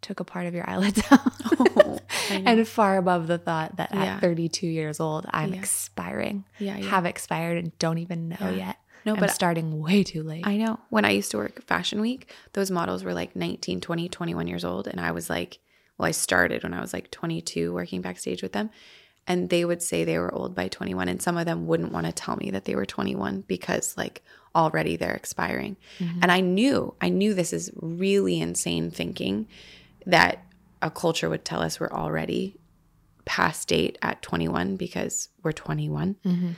[0.00, 1.20] took a part of your eyelids out.
[1.58, 1.98] Oh,
[2.30, 4.14] and far above the thought that Yeah.
[4.16, 5.58] at 32 years old I'm Yeah.
[5.60, 6.86] expiring, Yeah, yeah.
[6.88, 8.76] have expired and don't even know yet.
[9.04, 10.46] No, I'm but starting way too late.
[10.46, 10.78] I know.
[10.90, 14.64] When I used to work Fashion Week, those models were like 19, 20, 21 years
[14.64, 14.86] old.
[14.86, 15.58] And I was like,
[15.98, 18.70] well, I started when I was like 22 working backstage with them.
[19.26, 21.08] And they would say they were old by 21.
[21.08, 24.22] And some of them wouldn't want to tell me that they were 21 because like
[24.54, 25.76] already they're expiring.
[25.98, 26.20] Mm-hmm.
[26.22, 29.46] And I knew, I knew this is really insane thinking
[30.06, 30.44] that
[30.82, 32.56] a culture would tell us we're already
[33.24, 36.50] past date at 21 because we're 21 mm-hmm.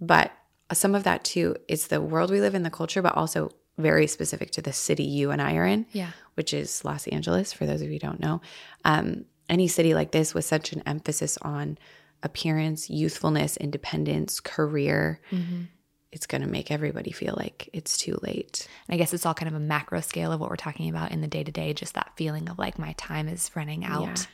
[0.00, 0.32] but
[0.72, 4.06] some of that too is the world we live in the culture but also very
[4.06, 6.12] specific to the city you and i are in Yeah.
[6.34, 8.40] which is los angeles for those of you who don't know.
[8.84, 11.76] Um, any city like this with such an emphasis on
[12.22, 15.64] appearance youthfulness independence career mm-hmm.
[16.12, 18.68] It's going to make everybody feel like it's too late.
[18.88, 21.12] And I guess it's all kind of a macro scale of what we're talking about
[21.12, 24.26] in the day to day, just that feeling of like my time is running out.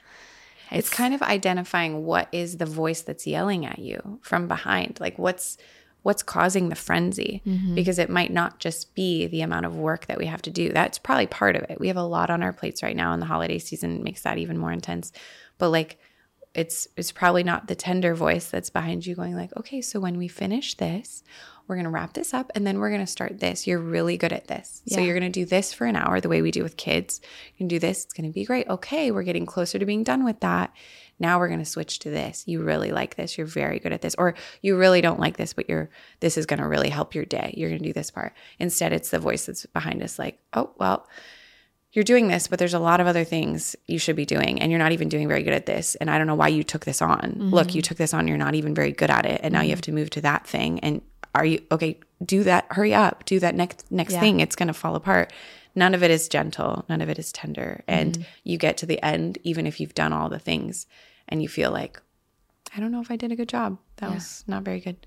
[0.70, 0.78] Yeah.
[0.78, 5.18] it's kind of identifying what is the voice that's yelling at you from behind like
[5.18, 5.58] what's
[6.02, 7.42] what's causing the frenzy.
[7.46, 7.74] Mm-hmm.
[7.74, 10.70] Because it might not just be the amount of work that we have to do.
[10.70, 11.80] That's probably part of it.
[11.80, 14.38] We have a lot on our plates right now and the holiday season makes that
[14.38, 15.12] even more intense.
[15.58, 15.98] But like
[16.54, 20.18] it's it's probably not the tender voice that's behind you going like okay so when
[20.18, 21.22] we finish this
[21.72, 23.66] we're going to wrap this up and then we're going to start this.
[23.66, 24.82] You're really good at this.
[24.88, 27.22] So you're going to do this for an hour the way we do with kids.
[27.54, 28.04] You can do this.
[28.04, 28.68] It's going to be great.
[28.68, 30.70] Okay, we're getting closer to being done with that.
[31.18, 32.44] Now we're going to switch to this.
[32.46, 33.38] You really like this.
[33.38, 34.14] You're very good at this.
[34.18, 35.88] Or you really don't like this, but you're
[36.20, 37.54] this is going to really help your day.
[37.56, 38.34] You're going to do this part.
[38.58, 41.08] Instead, it's the voice that's behind us like, "Oh, well,
[41.92, 44.72] you're doing this, but there's a lot of other things you should be doing, and
[44.72, 45.94] you're not even doing very good at this.
[45.96, 47.34] And I don't know why you took this on.
[47.36, 47.88] Look, you mm-hmm.
[47.88, 49.72] took this on, you're not even very good at it, and now you mm-hmm.
[49.72, 50.80] have to move to that thing.
[50.80, 51.02] And
[51.34, 51.98] are you okay?
[52.24, 52.66] Do that.
[52.70, 53.24] Hurry up.
[53.24, 54.20] Do that next next Yeah.
[54.20, 54.40] thing.
[54.40, 55.32] It's going to fall apart.
[55.74, 56.84] None of it is gentle.
[56.88, 57.82] None of it is tender.
[57.88, 58.22] And mm-hmm.
[58.44, 60.86] you get to the end, even if you've done all the things,
[61.28, 62.00] and you feel like,
[62.76, 63.78] I don't know if I did a good job.
[63.96, 64.14] That Yeah.
[64.14, 65.06] was not very good.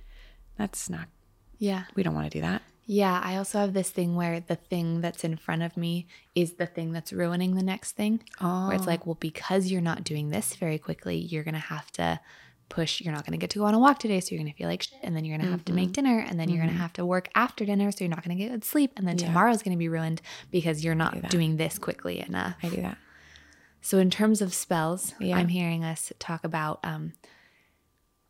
[0.58, 1.08] That's not.
[1.58, 1.84] Yeah.
[1.96, 2.62] We don't want to do that.
[2.88, 6.54] Yeah, I also have this thing where the thing that's in front of me is
[6.54, 8.22] the thing that's ruining the next thing.
[8.40, 8.90] Oh, Where it's oh.
[8.90, 12.20] like, well, because you're not doing this very quickly, you're going to have to
[12.70, 13.02] push.
[13.02, 14.20] You're not going to get to go on a walk today.
[14.20, 15.00] So you're going to feel like shit.
[15.04, 16.06] And then you're going to have to make mm-hmm.
[16.06, 16.26] dinner.
[16.28, 16.82] And then you're going to mm-hmm.
[16.82, 17.92] have to work after dinner.
[17.92, 18.92] So you're not going to get good sleep.
[18.98, 19.28] And then Yeah.
[19.28, 21.32] tomorrow's going to be ruined because you're not that.
[21.32, 22.56] doing this quickly enough.
[22.64, 22.98] I do that.
[23.82, 25.38] So, in terms of spells, Yeah.
[25.38, 27.14] I'm hearing us talk about um,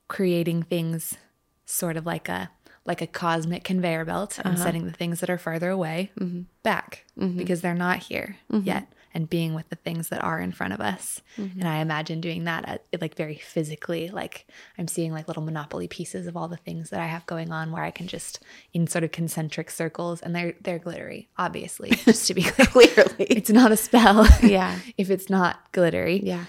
[0.07, 1.17] creating things
[1.65, 2.51] sort of like a
[2.85, 4.63] like a cosmic conveyor belt and uh-huh.
[4.63, 6.41] setting the things that are farther away mm-hmm.
[6.61, 10.73] back because they're not here yet and being with the things that are in front
[10.73, 14.45] of us and i imagine doing that at, like very physically like
[14.77, 17.71] i'm seeing like little monopoly pieces of all the things that i have going on
[17.71, 22.27] where i can just in sort of concentric circles and they're they're glittery obviously just
[22.27, 23.25] to be clear Clearly.
[23.25, 24.77] it's not a spell Yeah.
[24.97, 26.21] if it's not glittery.
[26.23, 26.45] Yeah.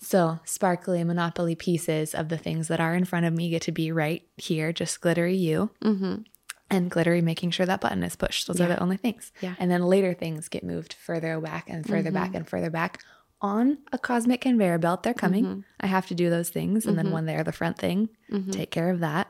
[0.00, 3.72] So, sparkly monopoly pieces of the things that are in front of me get to
[3.72, 5.70] be right here, just glittery you.
[5.82, 6.22] Mm-hmm.
[6.70, 8.46] And glittery making sure that button is pushed.
[8.46, 9.32] Those are the only things.
[9.40, 9.54] Yeah.
[9.58, 12.36] And then later things get moved further back and further back mm-hmm.
[12.36, 13.02] and further back
[13.40, 15.02] on a cosmic conveyor belt.
[15.02, 15.44] They're coming.
[15.44, 15.60] Mm-hmm.
[15.80, 16.84] I have to do those things.
[16.86, 17.14] And then mm-hmm.
[17.14, 18.10] when they're the front thing,
[18.52, 19.28] take care of that.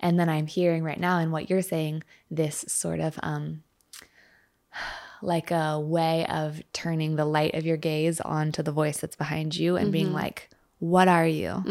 [0.00, 3.62] And then I'm hearing right now in what you're saying, this sort of um
[5.22, 9.56] like a way of turning the light of your gaze onto the voice that's behind
[9.56, 11.62] you and being like, What are you?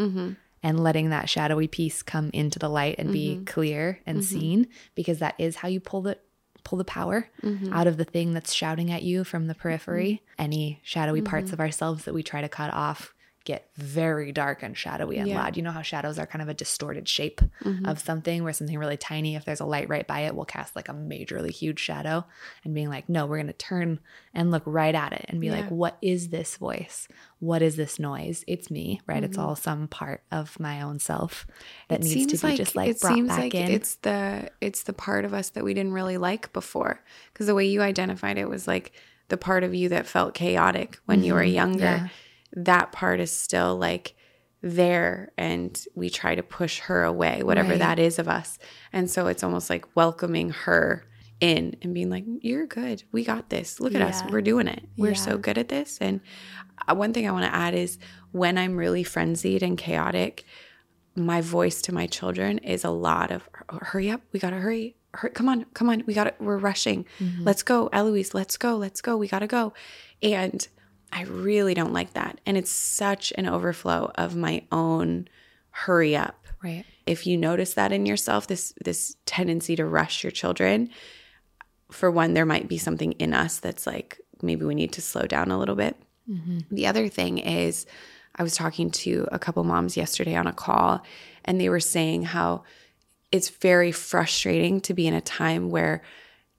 [0.62, 3.44] And letting that shadowy piece come into the light and be mm-hmm.
[3.44, 4.38] clear and mm-hmm.
[4.38, 6.18] seen because that is how you pull the
[6.64, 7.72] pull the power mm-hmm.
[7.72, 10.22] out of the thing that's shouting at you from the periphery.
[10.38, 13.12] Any shadowy parts of ourselves that we try to cut off
[13.44, 15.42] get very dark and shadowy and Yeah.
[15.42, 15.56] loud.
[15.56, 17.40] You know how shadows are kind of a distorted shape
[17.84, 20.76] of something where something really tiny, if there's a light right by it, will cast
[20.76, 22.24] like a majorly huge shadow
[22.64, 24.00] and being like, no, we're going to turn
[24.34, 27.08] and look right at it and be like, what is this voice?
[27.40, 28.44] What is this noise?
[28.46, 29.24] It's me, right?
[29.24, 31.46] It's all some part of my own self
[31.88, 32.10] that Mm-hmm.
[32.12, 33.70] It needs to be just like it brought seems back like in.
[33.70, 37.00] it's the it's the part of us that we didn't really like before
[37.32, 38.92] because the way you identified it was like
[39.28, 42.04] the part of you that felt chaotic when you were younger Mm-hmm.
[42.06, 42.08] yeah.
[42.54, 44.14] That part is still like
[44.60, 47.78] there and we try to push her away whatever Right.
[47.80, 48.58] that is of us.
[48.92, 51.04] And so it's almost like welcoming her
[51.40, 53.02] in and being like you're good.
[53.10, 53.80] We got this.
[53.80, 54.22] Look at us.
[54.30, 54.84] We're doing it.
[54.96, 55.14] We're Yeah.
[55.16, 55.98] so good at this.
[56.00, 56.20] And
[56.88, 57.98] uh, one thing i want to add is
[58.32, 60.44] when i'm really frenzied and chaotic
[61.14, 64.20] my voice to my children is a lot of hurry up.
[64.32, 64.96] We gotta hurry.
[65.14, 66.04] Hurry come on come on.
[66.06, 67.04] We gotta we're rushing.
[67.40, 68.32] Let's go eloise.
[68.32, 68.76] Let's go.
[68.76, 69.16] Let's go.
[69.16, 69.72] We gotta go.
[70.22, 70.66] And
[71.12, 72.40] i really don't like that.
[72.46, 75.28] And it's such an overflow of my own
[75.70, 76.38] hurry up.
[76.62, 76.84] Right.
[77.06, 80.90] if you notice that in yourself this this tendency to rush your children
[81.90, 85.22] for one there might be something in us that's like maybe we need to slow
[85.22, 85.96] down a little bit.
[86.30, 86.60] Mm-hmm.
[86.70, 87.86] The other thing is
[88.36, 91.02] i was talking to a couple moms yesterday on a call
[91.44, 92.62] and they were saying how
[93.32, 96.02] it's very frustrating to be in a time where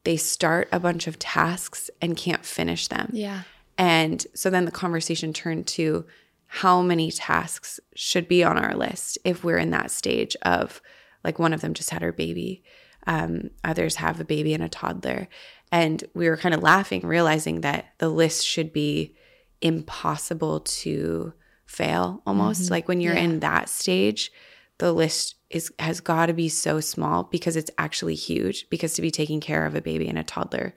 [0.03, 3.09] they start a bunch of tasks and can't finish them.
[3.13, 3.43] Yeah.
[3.77, 6.05] And so then the conversation turned to
[6.47, 10.81] how many tasks should be on our list if we're in that stage of
[11.23, 12.63] like one of them just had her baby,
[13.07, 15.27] um, others have a baby and a toddler.
[15.71, 19.15] And we were kind of laughing, realizing that the list should be
[19.61, 21.33] impossible to
[21.65, 22.69] fail almost.
[22.69, 23.21] Like when you're Yeah.
[23.23, 24.31] in that stage,
[24.77, 29.01] the list is has got to be so small because it's actually huge because to
[29.01, 30.73] be taking care of a baby and a toddler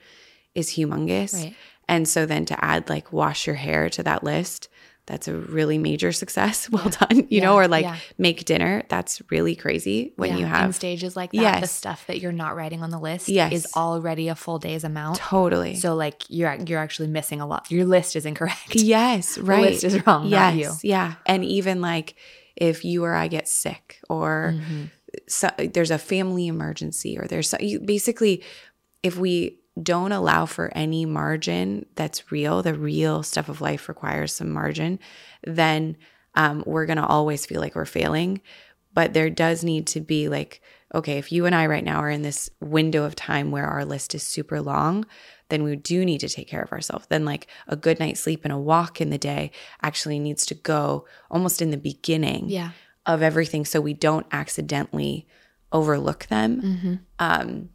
[0.55, 1.35] is humongous.
[1.35, 1.55] Right.
[1.89, 4.69] And so then to add like wash your hair to that list,
[5.07, 6.69] that's a really major success.
[6.73, 7.97] Well done, you know, or like yeah.
[8.19, 8.83] make dinner.
[8.89, 11.71] That's really crazy when Yeah, you in have stages like that, the Yes.
[11.73, 13.53] stuff that you're not writing on the list Yes.
[13.53, 15.19] is already a full day's amount.
[15.19, 15.77] totally.
[15.77, 17.71] So like you're you're actually missing a lot.
[17.71, 18.75] Your list is incorrect.
[18.75, 19.63] yes, right.
[19.71, 20.73] list is wrong, not you.
[20.83, 21.15] Yeah.
[21.25, 22.17] And even like
[22.57, 24.85] if you or I get sick or Mm-hmm.
[25.29, 28.43] so, there's a family emergency or there's so, you, basically
[29.05, 34.33] if we don't allow for any margin that's real, the real stuff of life requires
[34.33, 34.99] some margin,
[35.45, 35.97] then
[36.35, 38.41] um, we're going to always feel like we're failing.
[38.95, 40.63] But there does need to be like
[40.95, 43.85] okay, if you and I right now are in this window of time where our
[43.85, 45.05] list is super long,
[45.49, 47.07] then we do need to take care of ourselves.
[47.09, 49.51] Then, like a good night's sleep and a walk in the day
[49.83, 52.71] actually needs to go almost in the beginning Yeah.
[53.05, 55.27] of everything so we don't accidentally
[55.73, 56.63] overlook them.
[56.63, 56.95] Mm-hmm.
[57.19, 57.69] Um,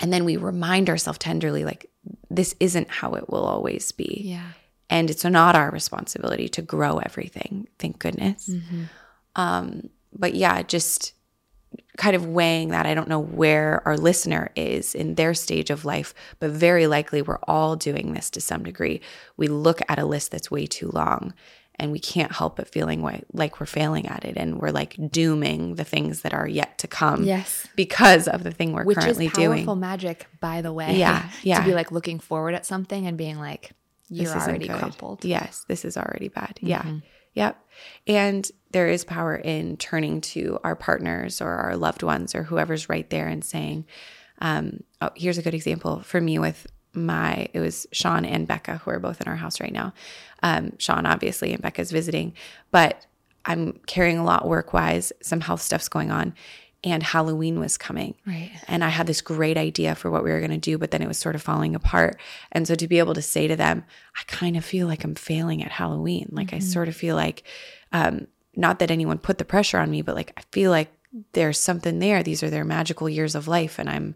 [0.00, 1.90] and then we remind ourselves tenderly, like,
[2.30, 4.22] this isn't how it will always be.
[4.24, 4.48] Yeah.
[4.90, 8.50] And it's not our responsibility to grow everything, thank goodness.
[9.34, 11.14] Um, but yeah, just
[11.96, 12.86] kind of weighing that.
[12.86, 17.22] I don't know where our listener is in their stage of life, but very likely
[17.22, 19.00] we're all doing this to some degree.
[19.36, 21.34] We look at a list that's way too long
[21.78, 25.74] and we can't help but feeling like we're failing at it and we're like dooming
[25.74, 27.66] the things that are yet to come Yes.
[27.76, 29.80] because of the thing we're Which currently is powerful doing.
[29.80, 30.96] magic, by the way.
[30.98, 31.60] Yeah, yeah.
[31.62, 33.72] To be like looking forward at something and being like,
[34.08, 34.78] you're isn't already good.
[34.78, 35.24] crumpled.
[35.24, 36.58] Yes, this is already bad.
[36.60, 36.82] Yeah.
[36.82, 36.98] Mm-hmm.
[37.34, 37.58] Yep.
[38.06, 42.88] And there is power in turning to our partners or our loved ones or whoever's
[42.88, 43.86] right there and saying,
[44.40, 48.78] um, oh, here's a good example for me with my, it was Sean and Becca
[48.78, 49.92] who are both in our house right now.
[50.42, 52.34] Um, Sean, obviously, and Becca's visiting,
[52.70, 53.06] but
[53.44, 55.12] I'm carrying a lot work wise.
[55.22, 56.34] Some health stuff's going on.
[56.82, 58.14] And Halloween was coming.
[58.26, 58.50] Right.
[58.68, 61.00] And I had this great idea for what we were going to do, but then
[61.00, 62.20] it was sort of falling apart.
[62.52, 65.14] And so to be able to say to them, I kind of feel like I'm
[65.14, 66.28] failing at Halloween.
[66.30, 67.42] Like I sort of feel like,
[67.92, 70.92] um, not that anyone put the pressure on me, but like I feel like
[71.32, 72.22] there's something there.
[72.22, 74.14] These are their magical years of life, and I'm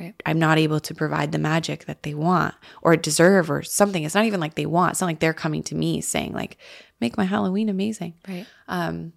[0.00, 0.14] Right.
[0.24, 4.02] I'm not able to provide the magic that they want or deserve or something.
[4.02, 4.92] It's not even like they want.
[4.92, 6.56] It's not like they're coming to me saying like,
[7.00, 8.14] make my Halloween amazing.
[8.26, 8.46] Right.
[8.66, 9.12] Um,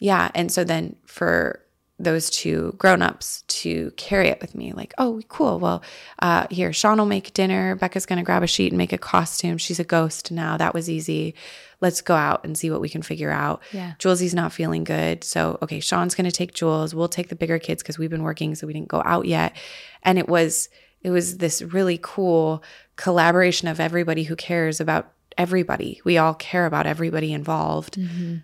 [0.00, 0.30] Yeah.
[0.34, 1.60] And so then for
[1.98, 4.72] those two grown-ups to carry it with me.
[4.72, 5.58] Like oh cool.
[5.58, 5.82] Well
[6.20, 7.74] uh, here sean will make dinner.
[7.76, 9.58] Becca's going to grab a sheet and make a costume.
[9.58, 10.56] She's a ghost now.
[10.56, 11.34] That was easy.
[11.80, 13.62] Let's go out and see what we can figure out.
[13.72, 13.94] Yeah.
[13.98, 15.24] julesie's not feeling good.
[15.24, 16.94] So okay sean's going to take jules.
[16.94, 19.56] We'll take the bigger kids because we've been working so we didn't go out yet.
[20.02, 20.68] And it was
[21.02, 22.62] it was this really cool
[22.96, 26.00] collaboration of everybody who cares about everybody.
[26.04, 27.96] We all care about everybody involved.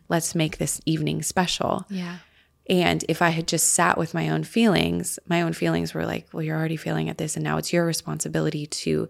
[0.09, 1.85] Let's make this evening special.
[1.91, 2.19] Yeah.
[2.69, 6.29] And if I had just sat with my own feelings, my own feelings were like,
[6.33, 7.37] well, you're already failing at this.
[7.37, 9.09] And now it's your responsibility to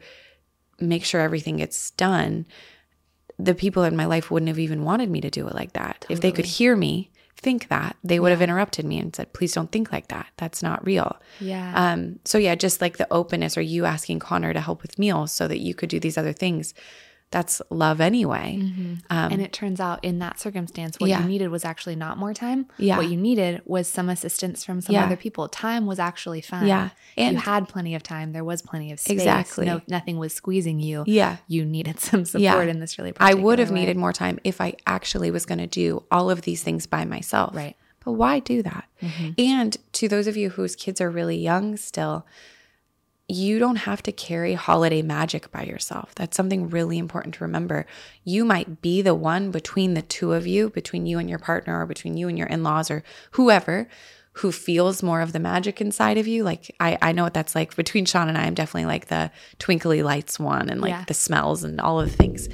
[0.80, 2.46] make sure everything gets done.
[3.38, 6.04] The people in my life wouldn't have even wanted me to do it like that.
[6.08, 9.52] If they could hear me think that, they would have interrupted me and said, please
[9.52, 10.26] don't think like that.
[10.36, 11.16] That's not real.
[11.40, 11.72] Yeah.
[11.74, 15.30] Um, so yeah, just like the openness or you asking Connor to help with meals
[15.30, 16.74] so that you could do these other things.
[17.30, 18.60] That's love anyway.
[19.10, 21.22] and it turns out in that circumstance, what Um, Yeah.
[21.22, 22.66] you needed was actually not more time.
[22.78, 22.96] Yeah.
[22.96, 25.04] What you needed was some assistance from some Yeah.
[25.04, 25.48] other people.
[25.48, 26.66] Time was actually fine.
[26.68, 26.90] Yeah.
[27.16, 28.32] you And- had plenty of time.
[28.32, 29.18] There was plenty of space.
[29.18, 29.66] Exactly.
[29.66, 31.02] No, nothing was squeezing you.
[31.06, 31.37] Yeah.
[31.48, 32.62] You needed some support Yeah.
[32.62, 33.80] in this really I would have way.
[33.80, 37.04] needed more time if I actually was going to do all of these things by
[37.04, 37.54] myself.
[37.56, 37.76] Right.
[38.04, 38.84] But why do that?
[39.38, 42.26] And to those of you whose kids are really young still,
[43.28, 46.14] you don't have to carry holiday magic by yourself.
[46.14, 47.87] That's something really important to remember.
[48.22, 51.80] You might be the one between the two of you, between you and your partner,
[51.80, 53.88] or between you and your in laws, or whoever
[54.38, 56.42] who feels more of the magic inside of you.
[56.42, 57.76] Like, I, I know what that's like.
[57.76, 61.04] Between Sean and I, I'm definitely like the twinkly lights one and like Yeah.
[61.06, 62.48] the smells and all of the things.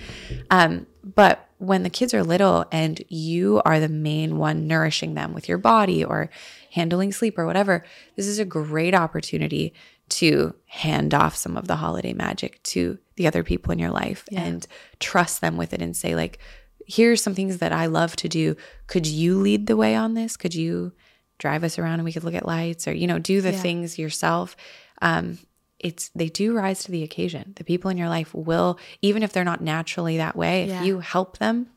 [0.50, 5.32] Um, but when the kids are little and you are the main one nourishing them
[5.32, 6.28] with your body or
[6.72, 7.82] handling sleep or whatever,
[8.14, 9.72] this is a great opportunity
[10.10, 14.24] to hand off some of the holiday magic to the other people in your life
[14.32, 14.66] and
[14.98, 16.38] trust them with it and say, like,
[16.86, 18.56] here's some things that I love to do.
[18.86, 20.36] Could you lead the way on this?
[20.36, 20.92] Could you
[21.38, 23.58] drive us around and we could look at lights or, you know, do the Yeah.
[23.62, 24.56] things yourself?
[25.02, 25.38] Um,
[25.78, 27.52] it's they do rise to the occasion.
[27.56, 30.80] The people in your life will, even if they're not naturally that way, Yeah.
[30.80, 31.68] if you help them,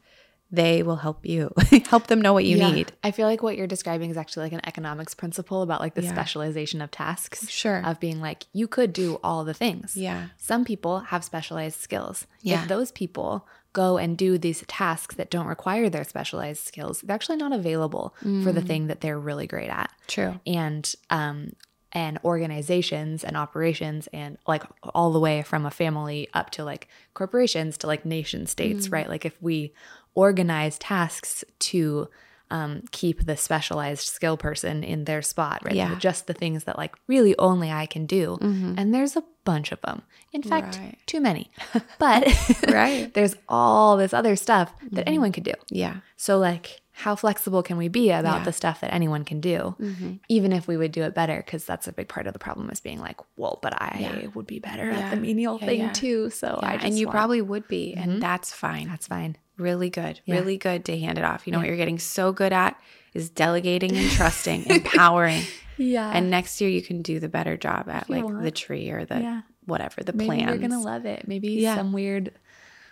[0.54, 1.52] they will help you.
[1.90, 2.72] help them know what you Yeah.
[2.72, 2.92] need.
[3.04, 6.04] I feel like what you're describing is actually like an economics principle about like the
[6.04, 6.12] Yeah.
[6.14, 7.50] specialization of tasks.
[7.50, 7.82] Sure.
[7.84, 9.98] Of being like, you could do all the things.
[9.98, 10.28] Yeah.
[10.38, 12.28] Some people have specialized skills.
[12.44, 12.62] Yeah.
[12.62, 17.16] If those people go and do these tasks that don't require their specialized skills, they're
[17.16, 18.14] actually not available
[18.44, 19.90] for the thing that they're really great at.
[20.06, 20.40] True.
[20.46, 21.54] And um
[21.96, 24.64] and organizations and operations and like
[24.96, 29.08] all the way from a family up to like corporations to like nation states, right?
[29.10, 29.74] Like if we
[30.16, 32.08] organize tasks to
[32.52, 35.74] um, keep the specialized skill person in their spot, right?
[35.76, 35.96] Yeah.
[35.96, 38.38] Just the things that like really only I can do.
[38.42, 38.76] Mm-hmm.
[38.78, 40.04] And there's a bunch of them.
[40.34, 40.98] In fact, Right.
[41.08, 41.50] too many.
[41.98, 42.28] But
[42.68, 43.12] Right.
[43.16, 45.04] there's all this other stuff that mm-hmm.
[45.08, 45.54] anyone could do.
[45.70, 45.98] Yeah.
[46.16, 48.44] So, like, how flexible can we be about Yeah.
[48.46, 50.14] the stuff that anyone can do, mm-hmm.
[50.30, 51.38] even if we would do it better?
[51.44, 54.28] Because that's a big part of the problem is being like, well, but I Yeah.
[54.36, 55.00] would be better Yeah.
[55.00, 56.30] at the menial thing too.
[56.30, 58.88] So I just and you want- probably would be, and that's fine.
[58.90, 59.38] that's fine.
[59.64, 60.36] Really good, Yeah.
[60.36, 61.48] really good to hand it off.
[61.48, 62.80] You know what you're getting so good at
[63.14, 65.44] is delegating and trusting, empowering.
[65.78, 66.12] Yeah.
[66.14, 68.44] And next year you can do the better job at like want.
[68.44, 69.42] the tree or the Yeah.
[69.66, 70.44] whatever, the plans.
[70.44, 71.28] you're gonna love it.
[71.28, 71.76] Maybe Yeah.
[71.76, 72.32] some weird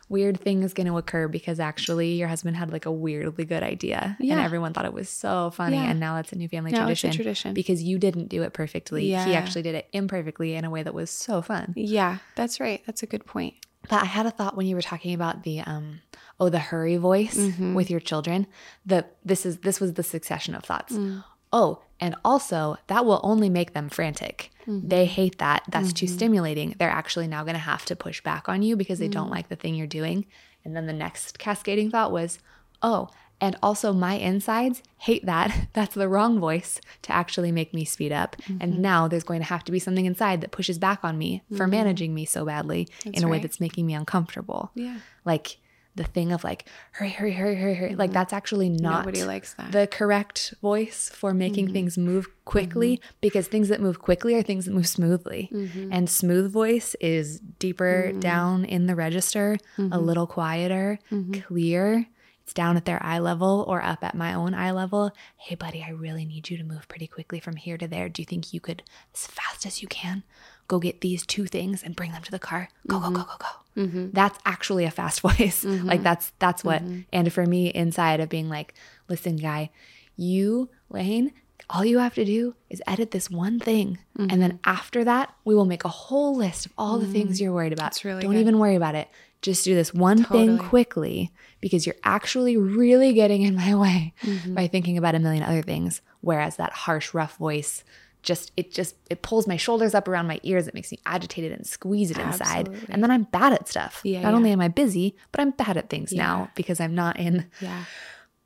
[0.09, 4.17] weird thing is gonna occur because actually your husband had like a weirdly good idea
[4.19, 5.89] and everyone thought it was so funny Yeah.
[5.89, 7.11] and now it's a new family Now it's a tradition.
[7.23, 7.53] tradition.
[7.53, 9.09] Because you didn't do it perfectly.
[9.09, 9.25] Yeah.
[9.25, 11.73] He actually did it imperfectly in a way that was so fun.
[11.77, 12.81] yeah, that's right.
[12.85, 13.53] That's a good point.
[13.89, 16.01] But I had a thought when you were talking about the um
[16.39, 17.73] oh the hurry voice mm-hmm.
[17.73, 18.47] with your children.
[18.85, 20.93] The this is this was the succession of thoughts.
[20.93, 21.23] Mm.
[21.53, 24.51] Oh, and also that will only make them frantic.
[24.61, 24.87] Mm-hmm.
[24.87, 25.63] They hate that.
[25.69, 26.15] That's too mm-hmm.
[26.15, 26.75] stimulating.
[26.77, 29.31] They're actually now going to have to push back on you because they don't mm.
[29.31, 30.25] like the thing you're doing.
[30.63, 32.39] And then the next cascading thought was,
[32.81, 33.09] "Oh,
[33.41, 35.67] and also my insides hate that.
[35.73, 38.35] That's the wrong voice to actually make me speed up.
[38.47, 38.81] And mm-hmm.
[38.81, 41.63] now there's going to have to be something inside that pushes back on me for
[41.63, 41.71] mm-hmm.
[41.71, 44.71] managing me so badly in a way that's making me uncomfortable.
[44.75, 44.99] Yeah.
[45.25, 45.57] Like
[45.95, 47.95] the thing of like hurry, hurry, hurry, hurry, hurry.
[47.95, 48.13] Like mm-hmm.
[48.13, 49.71] that's actually not Nobody likes that.
[49.71, 54.65] the correct voice for making things move quickly because things that move quickly are things
[54.65, 55.49] that move smoothly.
[55.91, 60.99] And smooth voice is deeper down in the register, a little quieter,
[61.47, 62.07] clear.
[62.51, 65.13] It's down at their eye level or up at my own eye level.
[65.37, 68.09] Hey, buddy, I really need you to move pretty quickly from here to there.
[68.09, 68.83] Do you think you could,
[69.13, 70.23] as fast as you can,
[70.67, 72.67] go get these two things and bring them to the car?
[72.87, 73.29] Go, go, go, mm-hmm.
[73.29, 73.81] go, go.
[73.83, 74.07] Mm-hmm.
[74.11, 75.63] That's actually a fast voice.
[75.63, 75.87] Mm-hmm.
[75.87, 76.83] Like that's that's what.
[77.13, 78.73] And for me, inside of being like,
[79.07, 79.69] listen, guy,
[80.17, 81.31] you, Layne,
[81.69, 83.97] all you have to do is edit this one thing.
[84.17, 87.53] And then after that, we will make a whole list of all the things you're
[87.53, 87.85] worried about.
[87.85, 88.41] That's really Don't good.
[88.41, 89.07] even worry about it.
[89.41, 91.31] Just do this one thing quickly
[91.61, 94.53] because you're actually really getting in my way Mm-hmm.
[94.53, 96.01] by thinking about a million other things.
[96.21, 97.83] Whereas that harsh, rough voice
[98.23, 100.67] just it just it pulls my shoulders up around my ears.
[100.67, 102.67] It makes me agitated and squeeze it inside.
[102.67, 102.93] Absolutely.
[102.93, 104.01] And then I'm bad at stuff.
[104.03, 104.35] Yeah, Not yeah.
[104.35, 107.85] only am I busy, but I'm bad at things now because I'm not in yeah.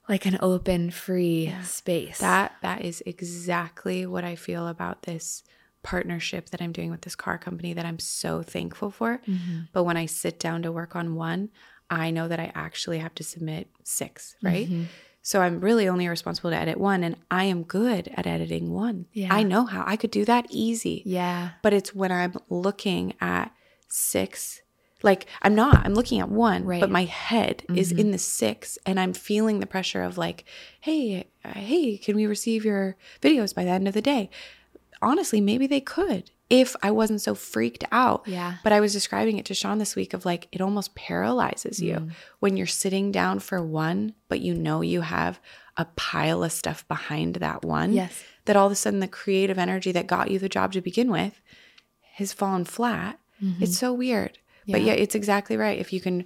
[0.08, 2.20] like an open, free space.
[2.20, 5.44] That that is exactly what I feel about this
[5.86, 9.22] partnership that I'm doing with this car company that I'm so thankful for.
[9.28, 9.60] Mm-hmm.
[9.72, 11.50] But when I sit down to work on one,
[11.92, 14.68] I know that I actually have to submit 6, right?
[14.68, 14.84] Mm-hmm.
[15.22, 19.06] So I'm really only responsible to edit one and I am good at editing one.
[19.14, 19.34] Yeah.
[19.34, 19.84] I know how.
[19.86, 21.04] I could do that easy.
[21.06, 21.52] yeah.
[21.62, 23.52] But it's when I'm looking at
[23.88, 24.62] 6
[25.04, 25.86] like I'm not.
[25.86, 26.82] I'm looking at one, Right.
[26.82, 28.00] but my head is mm-hmm.
[28.00, 30.46] in the six, and I'm feeling the pressure of like,
[30.82, 34.32] hey, uh, hey, can we receive your videos by the end of the day?
[35.02, 38.24] Honestly, maybe they could if I wasn't so freaked out.
[38.28, 38.56] Yeah.
[38.64, 41.96] But I was describing it to Sean this week of like, it almost paralyzes you
[41.96, 42.12] Mm.
[42.40, 45.40] when you're sitting down for one, but you know you have
[45.78, 47.94] a pile of stuff behind that one.
[47.94, 48.24] Yes.
[48.46, 51.10] That all of a sudden the creative energy that got you the job to begin
[51.12, 51.42] with
[52.14, 53.20] has fallen flat.
[53.60, 54.38] It's so weird.
[54.66, 54.74] Yeah.
[54.74, 54.88] But Mm-hmm.
[54.88, 54.94] Yeah.
[54.94, 55.78] yeah, it's exactly right.
[55.80, 56.26] If you can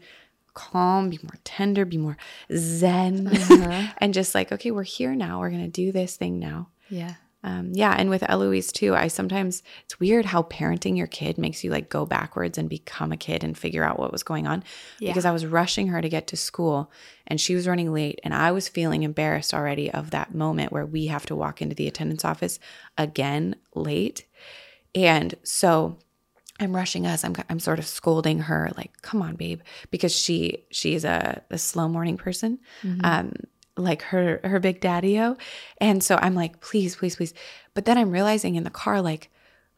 [0.53, 2.17] calm, be more tender, be more
[2.55, 3.87] zen, Uh-huh.
[3.99, 5.39] and just like, okay, we're here now.
[5.39, 6.67] We're going to do this thing now.
[6.89, 7.15] Yeah.
[7.43, 7.95] Um, yeah.
[7.97, 11.89] And with Eloise too, I sometimes, it's weird how parenting your kid makes you like
[11.89, 14.63] go backwards and become a kid and figure out what was going on.
[14.99, 15.11] Yeah.
[15.11, 16.91] Because I was rushing her to get to school
[17.27, 20.85] and she was running late and I was feeling embarrassed already of that moment where
[20.85, 22.59] we have to walk into the attendance office
[22.97, 24.25] again late.
[24.93, 25.97] And so
[26.59, 27.23] I'm rushing us.
[27.23, 29.61] I'm I'm sort of scolding her, like, "Come on, babe,"
[29.91, 32.59] because she she's a, a slow morning person,
[33.03, 33.31] um,
[33.83, 35.37] like her her big daddy-o,
[35.79, 37.33] and so I'm like, "Please, please, please,"
[37.73, 39.29] but then I'm realizing in the car, like,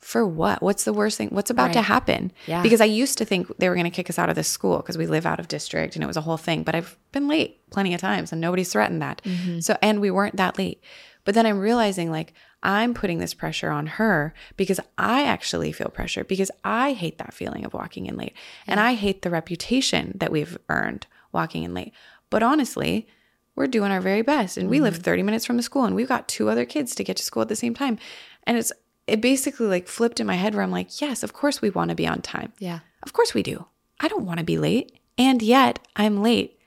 [0.02, 0.62] for what?
[0.62, 1.30] What's the worst thing?
[1.30, 2.32] What's about to happen?
[2.48, 2.64] Yeah.
[2.64, 4.78] Because I used to think they were going to kick us out of this school
[4.78, 6.64] because we live out of district and it was a whole thing.
[6.64, 9.22] But I've been late plenty of times and nobody's threatened that.
[9.24, 9.60] Mm-hmm.
[9.60, 10.84] So, and we weren't that late.
[11.24, 12.34] But then I'm realizing like
[12.64, 17.34] I'm putting this pressure on her because I actually feel pressure because I hate that
[17.34, 18.34] feeling of walking in late.
[18.66, 21.94] And I hate the reputation that we've earned walking in late.
[22.32, 23.08] But honestly,
[23.62, 24.58] we're doing our very best.
[24.58, 25.04] And we live mm-hmm.
[25.04, 27.44] 30 minutes from the school and we've got two other kids to get to school
[27.44, 28.00] at the same time.
[28.46, 28.72] And it's,
[29.06, 31.90] it basically like flipped in my head where I'm like, yes, of course we want
[31.90, 32.54] to be on time.
[32.58, 32.80] Yeah.
[33.04, 33.66] Of course we do.
[34.00, 35.00] I don't want to be late.
[35.16, 36.58] And yet I'm late.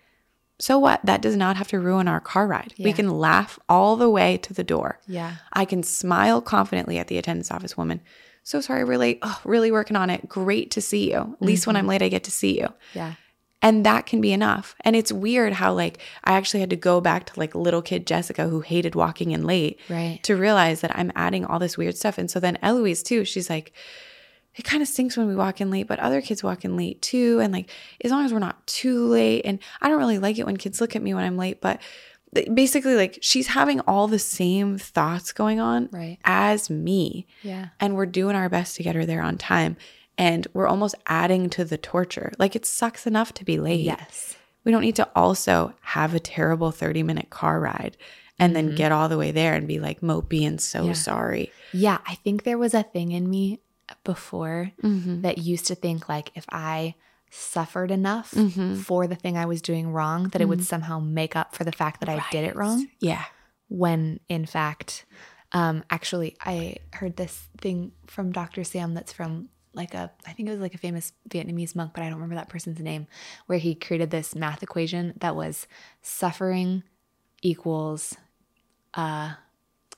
[0.61, 1.05] So what?
[1.05, 2.75] That does not have to ruin our car ride.
[2.79, 5.01] We can laugh all the way to the door.
[5.09, 5.37] Yeah.
[5.53, 8.01] I can smile confidently at the attendance office woman.
[8.45, 9.19] So sorry we're late.
[9.23, 10.29] Oh, really working on it.
[10.29, 11.17] Great to see you.
[11.17, 11.45] At mm-hmm.
[11.45, 12.73] least when I'm late, I get to see you.
[12.95, 13.15] Yeah.
[13.65, 14.77] And that can be enough.
[14.83, 18.07] And it's weird how, like, I actually had to go back to like little kid
[18.07, 20.21] Jessica who hated walking in late Right.
[20.23, 22.19] to realize that I'm adding all this weird stuff.
[22.19, 23.73] And so then Eloise, too, she's like,
[24.55, 27.01] it kind of stinks when we walk in late, but other kids walk in late
[27.03, 27.41] too.
[27.41, 27.71] And like,
[28.05, 30.81] as long as we're not too late, and I don't really like it when kids
[30.81, 31.81] look at me when I'm late, but
[32.53, 36.19] basically, like, she's having all the same thoughts going on Right.
[36.25, 37.27] as me.
[37.43, 37.69] Yeah.
[37.81, 39.77] And we're doing our best to get her there on time.
[40.17, 42.33] And we're almost adding to the torture.
[42.39, 43.81] Like, it sucks enough to be late.
[43.81, 44.37] Yes.
[44.65, 47.97] We don't need to also have a terrible 30 minute car ride
[48.39, 50.89] and then get all the way there and be like mopey and so Mm-hmm.
[50.89, 50.93] Yeah.
[50.95, 51.53] sorry.
[51.73, 53.61] Yeah, I think there was a thing in me
[54.05, 55.21] before Mm-hmm.
[55.23, 56.95] that used to think like if I
[57.31, 58.77] suffered enough Mm-hmm.
[58.77, 61.73] for the thing I was doing wrong, that it would somehow make up for the
[61.73, 62.89] fact that I did it wrong.
[63.01, 63.25] Yeah.
[63.69, 65.05] When in fact,
[65.53, 68.65] um, actually, I heard this thing from Dr.
[68.65, 72.03] Sam that's from like a, I think it was like a famous Vietnamese monk, but
[72.03, 73.07] I don't remember that person's name,
[73.47, 75.67] where he created this math equation that was
[76.03, 76.83] suffering
[77.43, 78.17] equals
[78.95, 79.35] uh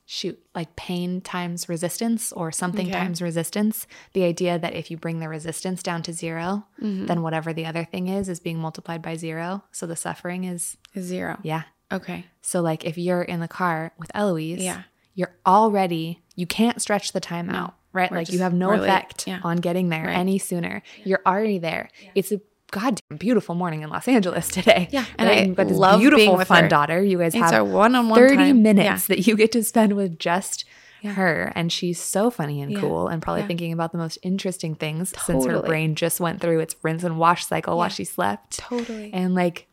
[0.09, 2.97] shoot like pain times resistance or something Okay.
[2.99, 7.07] times resistance the idea that if you bring the resistance down to 0 Mm-hmm.
[7.07, 10.77] then whatever the other thing is is being multiplied by zero so the suffering is
[10.99, 11.39] Zero.
[11.43, 12.25] yeah Okay.
[12.41, 14.83] so like if you're in the car with eloise Yeah.
[15.15, 19.27] you're already you can't stretch the time out right like you have no we're effect
[19.27, 19.41] Yeah.
[19.43, 20.17] on getting there Right.
[20.17, 22.41] any sooner you're already there it's a
[22.71, 25.29] goddamn beautiful morning in los angeles today Yeah, and?
[25.29, 26.69] I got this love being beautiful fun her.
[26.69, 28.63] daughter you guys It's have one-on-one 30 time.
[28.63, 29.15] minutes Yeah.
[29.17, 30.65] that you get to spend with just
[31.05, 32.81] her and she's so funny and Yeah.
[32.81, 33.47] cool and probably Yeah.
[33.47, 37.17] thinking about the most interesting things since her brain just went through its rinse and
[37.19, 39.11] wash cycle while she slept Totally.
[39.15, 39.69] and like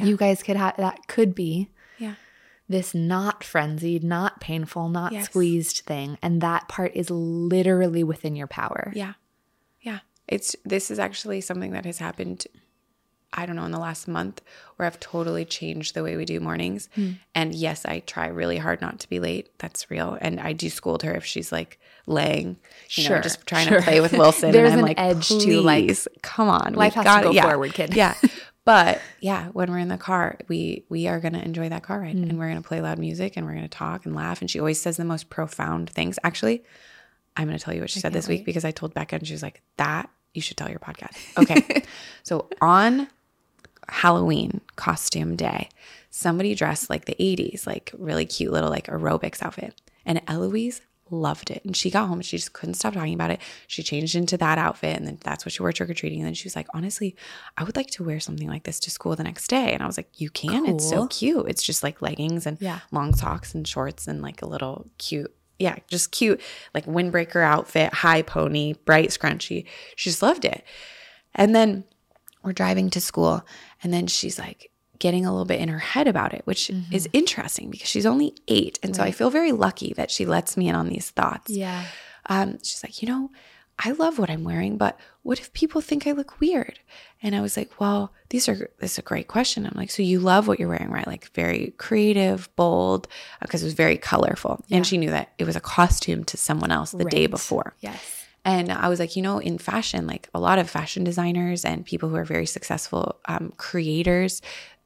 [0.00, 1.71] you guys could have that could be yeah.
[2.68, 5.26] This not frenzied not painful not Yes.
[5.26, 9.14] squeezed thing and that part is literally within your power Yeah.
[9.80, 9.98] Yeah.
[10.28, 12.46] It's this is actually something that has happened
[13.34, 14.42] I don't know in the last month
[14.76, 16.90] where I've totally changed the way we do mornings.
[16.94, 17.12] Hmm.
[17.34, 19.56] And yes, I try really hard not to be late.
[19.58, 20.18] That's real.
[20.20, 22.58] And I do scold her if she's like laying,
[22.90, 23.78] you Sure, know, just trying sure.
[23.78, 24.50] to play with Wilson.
[24.52, 25.90] There's and I'm an like, edge to, like,
[26.22, 27.96] come on, life we've has to go yeah, forward, kid.
[27.96, 28.14] Yeah.
[28.64, 32.14] But yeah, when we're in the car, we we are gonna enjoy that car ride,
[32.14, 34.40] and we're gonna play loud music, and we're gonna talk and laugh.
[34.40, 36.18] And she always says the most profound things.
[36.22, 36.62] Actually,
[37.36, 39.34] I'm gonna tell you what she said this week because I told Becca, and she
[39.34, 41.82] was like, "That you should tell your podcast." Okay,
[42.22, 43.08] so on
[43.88, 45.68] Halloween costume day,
[46.10, 49.80] somebody dressed like the 80s, like really cute little like aerobics outfit.
[50.04, 50.82] And Eloise
[51.12, 51.64] loved it.
[51.64, 53.40] And she got home and she just couldn't stop talking about it.
[53.68, 56.18] She changed into that outfit and then that's what she wore trick or treating.
[56.20, 57.14] And then she was like, honestly,
[57.56, 59.72] I would like to wear something like this to school the next day.
[59.72, 60.66] And I was like, you can.
[60.66, 61.46] It's so cute.
[61.48, 62.80] It's just like leggings and Yeah.
[62.90, 65.32] long socks and shorts and like a little cute.
[65.58, 66.40] Yeah, just cute,
[66.74, 69.66] like windbreaker outfit, high pony, bright scrunchy.
[69.94, 70.64] She just loved it.
[71.36, 71.84] And then
[72.42, 73.46] we're driving to school
[73.84, 74.71] and then she's like
[75.02, 78.32] getting a little bit in her head about it which is interesting because she's only
[78.46, 78.78] eight.
[78.84, 81.50] And so i feel very lucky that she lets me in on these thoughts.
[81.50, 81.84] Yeah.
[82.26, 83.30] Um, she's like you know
[83.80, 86.78] i love what i'm wearing but what if people think i look weird?
[87.20, 89.66] And i was like well these are this is a great question.
[89.66, 91.06] I'm like so you love what you're wearing right?
[91.06, 93.08] Like very creative bold
[93.40, 94.64] because it was very colorful.
[94.70, 97.74] And she knew that it was a costume to someone else the day before.
[97.80, 98.22] Yes.
[98.44, 101.86] And I was like, you know, in fashion, like a lot of fashion designers and
[101.86, 104.42] people who are very successful um, creators,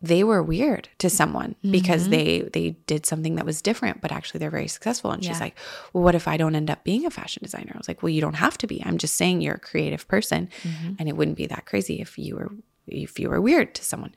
[0.06, 2.10] they were weird to someone because mm-hmm.
[2.10, 5.10] they they did something that was different, but actually they're very successful.
[5.10, 5.56] And she's like,
[5.92, 7.72] well, what if I don't end up being a fashion designer?
[7.74, 8.82] I was like, well, you don't have to be.
[8.84, 10.94] I'm just saying you're a creative person, mm-hmm.
[10.98, 12.52] and it wouldn't be that crazy if you were
[12.86, 14.14] if you were weird to someone.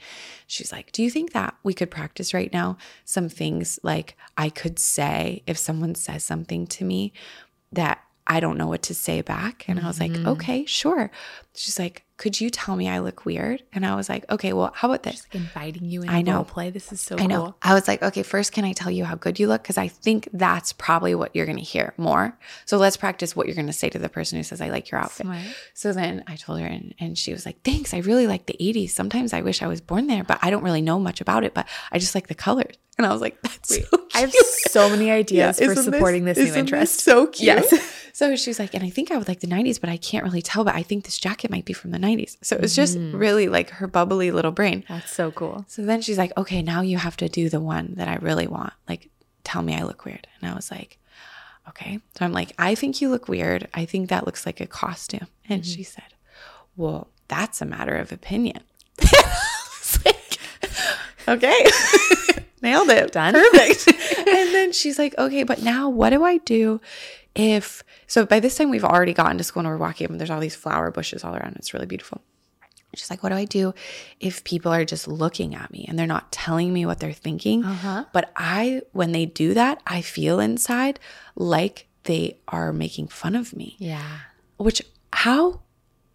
[0.48, 4.50] She's like, Do you think that we could practice right now some things like I
[4.50, 7.14] could say if someone says something to me
[7.72, 9.66] that I don't know what to say back?
[9.68, 10.28] And I was like, mm-hmm.
[10.28, 11.10] Okay, sure.
[11.56, 13.64] She's like, Could you tell me I look weird?
[13.72, 15.24] And I was like, Okay, well, how about this?
[15.24, 16.36] like inviting you in I know.
[16.36, 17.42] role play this is so I know.
[17.46, 19.64] cool I was like, okay, first, can I tell you how good you look?
[19.64, 22.38] Because I think that's probably what you're going to hear more.
[22.66, 24.92] So let's practice what you're going to say to the person who says, I like
[24.92, 25.26] your outfit.
[25.28, 25.42] Smart.
[25.74, 27.94] So then I told her, and, and she was like, thanks.
[27.94, 28.90] I really like the 80s.
[28.90, 31.54] Sometimes I wish I was born there, but I don't really know much about it,
[31.54, 32.76] but I just like the colors.
[33.00, 36.44] And I was like, that's so I have so many ideas for supporting this, new
[36.44, 37.00] isn't interest.
[37.00, 37.46] so cute.
[37.46, 38.10] Yes.
[38.14, 40.42] so she's like, and I think I would like the 90s, but I can't really
[40.42, 42.36] tell, but I think this jacket might be from the 90s.
[42.42, 43.18] So it was just mm.
[43.18, 44.84] really like her bubbly little brain.
[44.90, 45.64] That's so cool.
[45.70, 48.48] So then she's like, okay, now you have to do the one that I really
[48.48, 48.74] want.
[48.90, 49.10] Like,
[49.46, 50.28] tell me I look weird.
[50.42, 50.98] And I was like,
[51.70, 52.00] okay.
[52.18, 53.70] So I'm like, I think you look weird.
[53.74, 55.28] I think that looks like a costume.
[55.48, 55.72] And mm-hmm.
[55.72, 56.16] she said,
[56.76, 58.62] well, that's a matter of opinion.
[60.06, 60.38] Like,
[61.28, 61.66] okay.
[62.62, 63.12] Nailed it.
[63.12, 63.34] Done.
[63.34, 63.88] Perfect.
[64.18, 66.82] and then she's like, okay, but now what do I do
[67.36, 70.30] if so by this time we've already gotten to school and we're walking and there's
[70.32, 71.56] all these flower bushes all around.
[71.58, 72.22] It's really beautiful.
[72.96, 73.74] She's like, what do I do
[74.20, 77.64] if people are just looking at me and they're not telling me what they're thinking?
[77.64, 78.06] Uh-huh.
[78.12, 81.00] But I, when they do that, I feel inside
[81.36, 84.02] like they are making fun of me Yeah.
[84.58, 84.82] which
[85.14, 85.62] how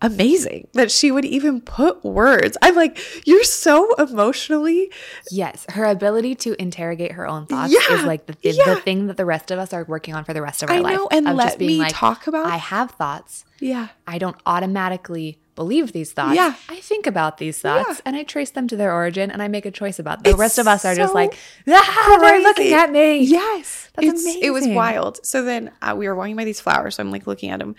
[0.02, 2.56] amazing that she would even put words.
[2.60, 4.90] I'm like, you're so emotionally
[5.30, 8.74] Yes, her ability to interrogate her own thoughts Yeah, is like the, th- yeah.
[8.74, 10.76] the thing that the rest of us are working on for the rest of our
[10.76, 10.96] I life.
[10.96, 13.44] know, and let me talk about- I have thoughts.
[13.60, 13.88] yeah.
[14.06, 16.34] I don't automatically believe these thoughts.
[16.34, 16.54] Yeah.
[16.68, 18.00] I think about these thoughts Yeah.
[18.04, 20.24] and I trace them to their origin and I make a choice about them.
[20.24, 21.38] The It's rest of us are just like,
[21.68, 23.20] ah, they're looking at me.
[23.20, 25.24] Yes, That's It's- It was wild.
[25.24, 26.96] So then uh, we were walking by these flowers.
[26.96, 27.76] So I'm like looking at them.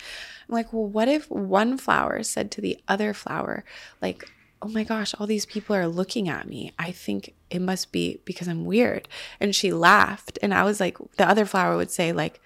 [0.47, 3.63] I'm like, well, what if one flower said to the other flower,
[4.01, 4.29] like,
[4.61, 6.71] oh my gosh, all these people are looking at me.
[6.79, 9.07] I think it must be because I'm weird.
[9.39, 10.39] And she laughed.
[10.41, 12.41] And I was like, the other flower would say, like,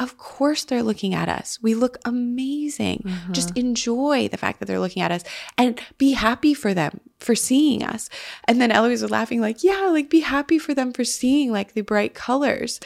[0.00, 1.58] of course they're looking at us.
[1.60, 3.02] We look amazing.
[3.04, 3.32] Mm-hmm.
[3.32, 5.22] Just enjoy the fact that they're looking at us
[5.58, 8.08] and be happy for them for seeing us.
[8.44, 11.74] And then Eloise was laughing, like, yeah, like be happy for them for seeing like
[11.74, 12.80] the bright colors.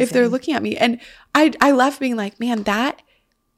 [0.00, 0.76] If they're looking at me.
[0.76, 1.00] And
[1.34, 3.02] I I left being like, man, that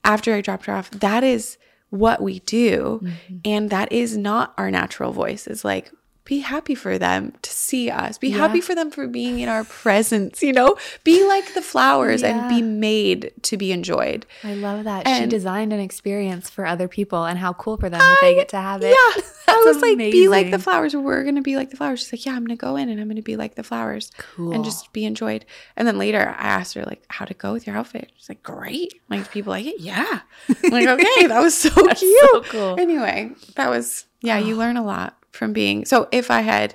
[0.04, 1.58] after I dropped her off, that is
[1.90, 3.00] what we do.
[3.02, 3.36] Mm-hmm.
[3.44, 5.46] And that is not our natural voice.
[5.46, 5.92] It's like,
[6.32, 8.16] be happy for them to see us.
[8.16, 10.78] Be happy for them for being in our presence, you know?
[11.04, 14.24] Be like the flowers and be made to be enjoyed.
[14.42, 15.06] I love that.
[15.06, 18.48] she designed an experience for other people and how cool for them that they get
[18.48, 18.96] to have it.
[18.96, 19.22] Yeah.
[19.46, 20.96] I was like, be like the flowers.
[20.96, 22.00] We're going to be like the flowers.
[22.00, 23.62] She's like, yeah, I'm going to go in and I'm going to be like the
[23.62, 24.52] flowers Cool.
[24.52, 25.44] and just be enjoyed.
[25.76, 28.10] And then later I asked her, like, how to go with your outfit?
[28.16, 28.94] She's like, great.
[29.10, 29.80] Like, people like it?
[29.80, 30.20] Yeah.
[30.64, 32.20] I'm like, okay, that was so cute.
[32.22, 32.80] so cool.
[32.80, 35.84] Anyway, that was, yeah, you learn a lot from being.
[35.84, 36.74] So if I had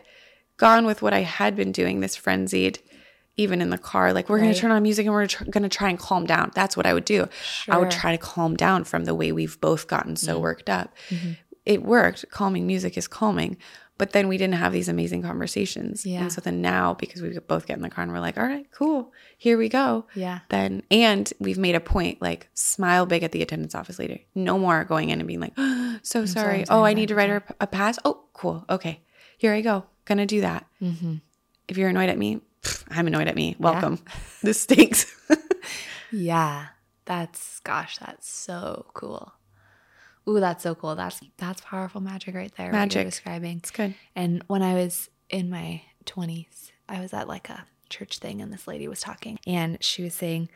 [0.57, 2.79] gone with what I had been doing, this frenzied,
[3.37, 5.63] even in the car, like we're going to turn on music and we're tr- going
[5.63, 6.51] to try and calm down.
[6.55, 7.27] That's what I would do.
[7.69, 10.95] I would try to calm down from the way we've both gotten so worked up.
[11.09, 11.33] Mm-hmm.
[11.65, 12.25] It worked.
[12.31, 13.57] Calming music is calming.
[13.97, 16.05] But then we didn't have these amazing conversations.
[16.05, 16.21] Yeah.
[16.21, 18.45] And so then now, because we both get in the car and we're like, all
[18.45, 20.05] right, cool, here we go.
[20.13, 20.39] Yeah.
[20.49, 24.19] Then, and we've made a point like, smile big at the attendance office later.
[24.35, 26.65] No more going in and being like, oh, so sorry.
[26.69, 27.97] Oh, I need to write her a pass.
[28.05, 28.65] Oh, cool.
[28.69, 29.01] Okay.
[29.37, 29.85] Here I go.
[30.05, 30.65] Gonna do that.
[30.81, 31.15] Mm-hmm.
[31.67, 33.55] If you're annoyed at me, pff, I'm annoyed at me.
[33.59, 33.99] Welcome.
[34.43, 35.13] this stinks.
[36.11, 36.67] Yeah.
[37.05, 39.33] That's gosh, that's so cool.
[40.28, 40.95] Ooh, that's so cool.
[40.95, 42.71] That's that's powerful magic right there.
[42.71, 43.05] Magic.
[43.05, 43.57] describing.
[43.57, 43.95] it's good.
[44.15, 48.51] And when I was in my 20s, I was at like a church thing and
[48.51, 50.49] this lady was talking and she was saying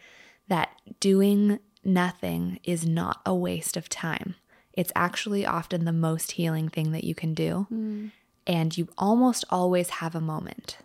[0.49, 0.69] that
[0.99, 4.35] doing nothing is not a waste of time.
[4.73, 7.67] It's actually often the most healing thing that you can do.
[7.71, 8.11] Mm.
[8.47, 10.77] And you almost always have a moment.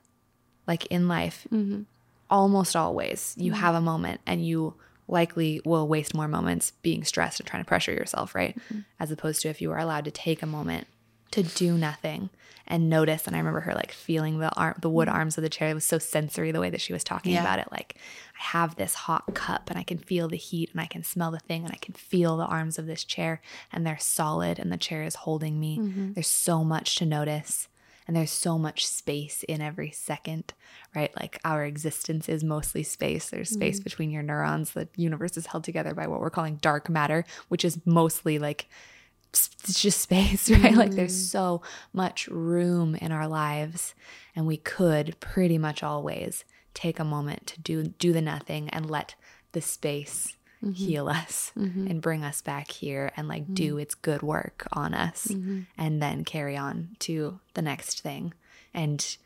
[0.66, 1.82] Like in life, mm-hmm.
[2.28, 3.60] almost always you mm-hmm.
[3.60, 4.74] have a moment and you
[5.08, 8.56] likely will waste more moments being stressed and trying to pressure yourself, right?
[8.56, 8.80] Mm-hmm.
[8.98, 10.86] As opposed to if you were allowed to take a moment
[11.32, 12.30] to do nothing
[12.66, 13.26] and notice.
[13.26, 15.16] And I remember her like feeling the arm, the wood mm-hmm.
[15.16, 15.70] arms of the chair.
[15.70, 17.42] It was so sensory the way that she was talking Yeah.
[17.42, 17.68] about it.
[17.70, 17.96] Like
[18.38, 21.30] I have this hot cup and I can feel the heat and I can smell
[21.30, 23.40] the thing and I can feel the arms of this chair
[23.72, 25.78] and they're solid and the chair is holding me.
[25.78, 26.12] Mm-hmm.
[26.14, 27.68] There's so much to notice
[28.06, 30.54] and there's so much space in every second,
[30.94, 31.14] right?
[31.16, 33.30] Like our existence is mostly space.
[33.30, 33.84] There's space mm-hmm.
[33.84, 34.72] between your neurons.
[34.72, 38.68] The universe is held together by what we're calling dark matter, which is mostly like
[39.32, 40.74] it's just space, right?
[40.74, 41.38] Like there's mm-hmm.
[41.38, 43.94] so much room in our lives,
[44.34, 46.44] and we could pretty much always
[46.74, 49.14] take a moment to do do the nothing and let
[49.52, 50.72] the space Mm-hmm.
[50.72, 51.86] heal us mm-hmm.
[51.86, 53.80] and bring us back here and like do mm-hmm.
[53.80, 55.30] its good work on us
[55.76, 58.32] and then carry on to the next thing.
[58.72, 59.16] And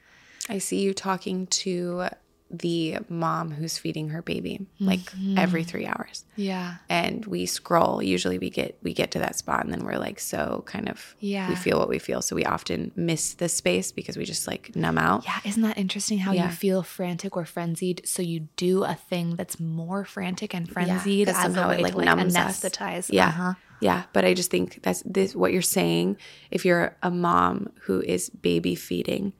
[0.49, 2.09] I see you talking to
[2.51, 5.01] the mom who's feeding her baby like
[5.37, 6.25] every three hours.
[6.35, 8.03] yeah, And we scroll.
[8.03, 11.15] Usually we get we get to that spot and then we're like so kind of
[11.21, 11.49] Yeah.
[11.49, 12.23] we feel what we feel.
[12.23, 15.25] So we often miss this space because we just like numb out.
[15.25, 16.47] Yeah, isn't that interesting how Yeah.
[16.47, 18.03] you feel frantic or frenzied?
[18.05, 21.81] So you do a thing that's more frantic and frenzied 'cause as somehow a it,
[21.83, 22.61] like, to like numbs us.
[22.61, 23.11] anesthetize.
[23.13, 23.29] Yeah.
[23.29, 23.55] Uh-huh.
[23.81, 24.03] Yeah.
[24.13, 26.17] But I just think that's this what you're saying.
[26.51, 29.35] If you're a mom who is baby feeding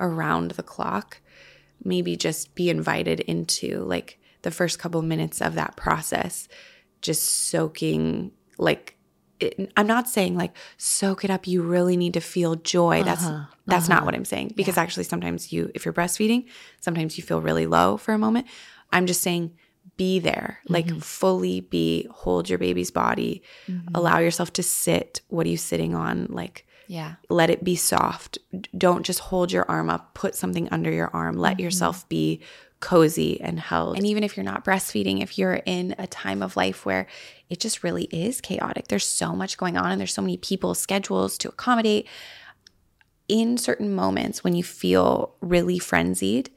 [0.00, 1.20] around the clock,
[1.84, 6.48] maybe just be invited into like the first couple minutes of that process,
[7.02, 8.96] just soaking like
[9.38, 11.46] it, I'm not saying like soak it up.
[11.46, 13.02] You really need to feel joy.
[13.02, 13.44] That's Uh-huh.
[13.66, 16.46] that's not what I'm saying because actually sometimes you if you're breastfeeding,
[16.80, 18.46] sometimes you feel really low for a moment.
[18.92, 19.52] I'm just saying
[19.96, 20.98] be there, like Mm-hmm.
[21.00, 23.42] fully be, hold your baby's body,
[23.94, 25.20] allow yourself to sit.
[25.28, 26.26] What are you sitting on?
[26.30, 27.14] Like, Yeah.
[27.28, 28.38] let it be soft.
[28.76, 31.36] Don't just hold your arm up, put something under your arm.
[31.36, 31.64] Let mm-hmm.
[31.64, 32.42] yourself be
[32.80, 33.96] cozy and held.
[33.96, 37.06] And even if you're not breastfeeding, if you're in a time of life where
[37.48, 40.78] it just really is chaotic, there's so much going on and there's so many people's
[40.78, 42.06] schedules to accommodate.
[43.28, 46.50] In certain moments when you feel really frenzied,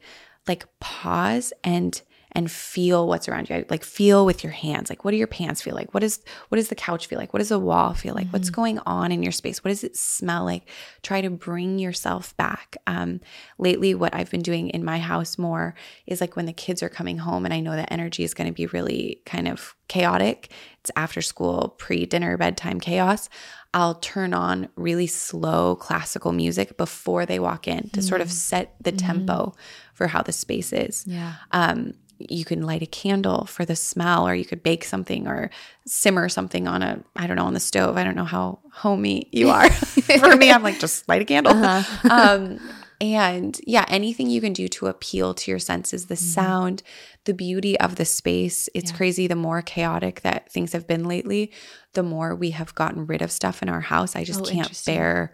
[0.46, 2.00] like pause and
[2.32, 3.64] and feel what's around you.
[3.68, 4.90] Like feel with your hands.
[4.90, 5.92] Like what do your pants feel like?
[5.94, 7.32] What is what does the couch feel like?
[7.32, 8.26] What does the wall feel like?
[8.26, 8.32] Mm-hmm.
[8.32, 9.64] What's going on in your space?
[9.64, 10.68] What does it smell like?
[11.02, 12.76] Try to bring yourself back.
[12.86, 13.20] Um,
[13.58, 15.74] lately, what I've been doing in my house more
[16.06, 18.48] is like when the kids are coming home, and I know that energy is going
[18.48, 20.52] to be really kind of chaotic.
[20.80, 23.28] It's after school, pre dinner, bedtime chaos.
[23.72, 28.02] I'll turn on really slow classical music before they walk in to mm.
[28.02, 28.32] sort of mm.
[28.32, 28.98] set the mm.
[28.98, 29.54] tempo
[29.94, 31.04] for how the space is.
[31.06, 31.34] Yeah.
[31.52, 31.94] Um,
[32.28, 35.50] you can light a candle for the smell, or you could bake something or
[35.86, 37.96] simmer something on a, I don't know, on the stove.
[37.96, 39.70] I don't know how homey you are.
[39.70, 41.52] for me, I'm like, just light a candle.
[41.52, 42.08] Uh-huh.
[42.10, 42.60] um,
[43.00, 46.24] and yeah, anything you can do to appeal to your senses, the mm-hmm.
[46.24, 46.82] sound,
[47.24, 48.68] the beauty of the space.
[48.74, 48.96] It's yeah.
[48.96, 49.26] crazy.
[49.26, 51.52] The more chaotic that things have been lately,
[51.94, 54.16] the more we have gotten rid of stuff in our house.
[54.16, 55.32] I just oh, can't bear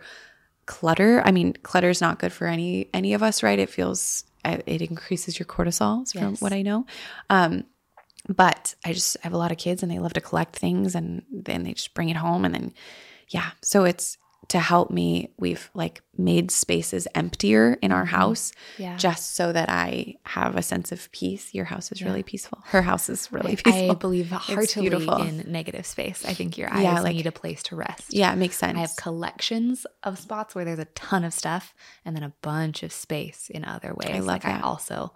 [0.66, 1.22] clutter.
[1.24, 3.58] I mean, clutter is not good for any any of us, right?
[3.58, 4.24] It feels
[4.66, 6.12] it increases your cortisol, yes.
[6.12, 6.86] from what I know.
[7.30, 7.64] Um,
[8.28, 10.94] but I just I have a lot of kids and they love to collect things
[10.94, 12.72] and then they just bring it home and then
[13.28, 13.50] yeah.
[13.62, 14.18] So it's
[14.48, 18.14] to help me we've like made spaces emptier in our mm-hmm.
[18.14, 18.96] house yeah.
[18.96, 22.06] just so that i have a sense of peace your house is yeah.
[22.06, 26.32] really peaceful her house is really I, peaceful i believe heartily in negative space i
[26.32, 28.80] think your eyes yeah, like, need a place to rest yeah it makes sense i
[28.80, 31.74] have collections of spots where there's a ton of stuff
[32.04, 34.62] and then a bunch of space in other ways i love like that.
[34.62, 35.12] i also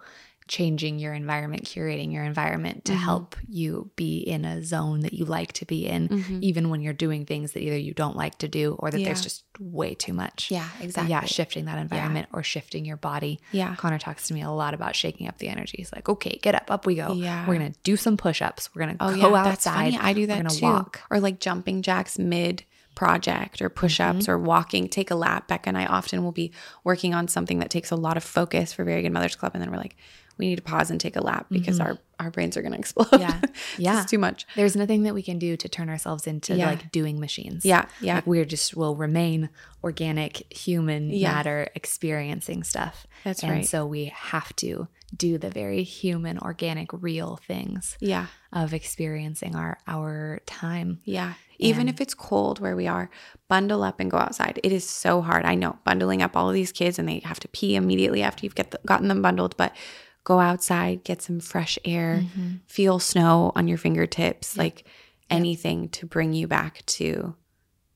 [0.47, 3.01] changing your environment, curating your environment to mm-hmm.
[3.01, 6.39] help you be in a zone that you like to be in, mm-hmm.
[6.41, 9.05] even when you're doing things that either you don't like to do or that yeah.
[9.05, 10.51] there's just way too much.
[10.51, 11.11] Yeah, exactly.
[11.11, 12.37] yeah, shifting that environment yeah.
[12.37, 13.39] or shifting your body.
[13.51, 13.75] Yeah.
[13.75, 15.77] Connor talks to me a lot about shaking up the energy.
[15.77, 17.13] He's like, okay, get up, up we go.
[17.13, 17.47] Yeah.
[17.47, 18.73] We're going to do some push ups.
[18.75, 19.95] We're going to oh, go yeah, outside.
[19.95, 20.65] I do that too.
[20.65, 21.01] Walk.
[21.09, 22.65] Or like jumping jacks mid
[22.95, 24.31] project or push ups mm-hmm.
[24.31, 25.47] or walking, take a lap.
[25.47, 26.51] Becca and I often will be
[26.83, 29.53] working on something that takes a lot of focus for Very Good Mothers Club.
[29.53, 29.95] And then we're like,
[30.41, 31.91] we need to pause and take a lap because mm-hmm.
[31.91, 33.19] our our brains are going to explode.
[33.19, 33.39] Yeah.
[33.77, 34.01] Yeah.
[34.01, 34.45] it's too much.
[34.55, 36.67] There's nothing that we can do to turn ourselves into yeah.
[36.67, 37.63] like doing machines.
[37.63, 37.85] Yeah.
[37.99, 38.15] Yeah.
[38.15, 39.49] Like we're just will remain
[39.83, 41.31] organic human yeah.
[41.31, 43.07] matter experiencing stuff.
[43.23, 43.65] That's and right.
[43.65, 47.97] so we have to do the very human, organic, real things.
[47.99, 48.27] Yeah.
[48.51, 51.01] Of experiencing our our time.
[51.05, 51.33] Yeah.
[51.59, 53.09] Even if it's cold where we are,
[53.47, 54.59] bundle up and go outside.
[54.63, 55.45] It is so hard.
[55.45, 58.45] I know bundling up all of these kids and they have to pee immediately after
[58.45, 59.75] you've get the, gotten them bundled, but
[60.23, 62.57] go outside, get some fresh air, mm-hmm.
[62.67, 64.85] feel snow on your fingertips, like
[65.29, 67.35] anything to bring you back to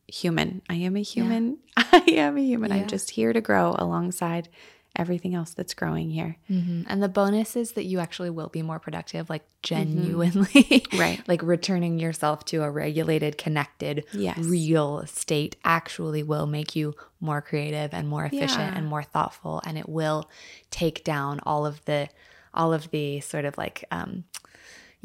[0.07, 0.61] human.
[0.69, 1.59] I am a human.
[1.77, 1.83] Yeah.
[1.91, 2.71] I am a human.
[2.71, 4.49] I'm just here to grow alongside
[4.95, 6.37] everything else that's growing here.
[6.49, 6.83] Mm-hmm.
[6.87, 10.97] And the bonus is that you actually will be more productive, like genuinely, mm-hmm.
[10.99, 11.21] right?
[11.27, 14.37] like returning yourself to a regulated, connected, yes.
[14.37, 18.77] real state actually will make you more creative and more efficient yeah.
[18.77, 20.29] and more thoughtful, and it will
[20.71, 22.09] take down all of the
[22.53, 24.23] all of the sort of like um,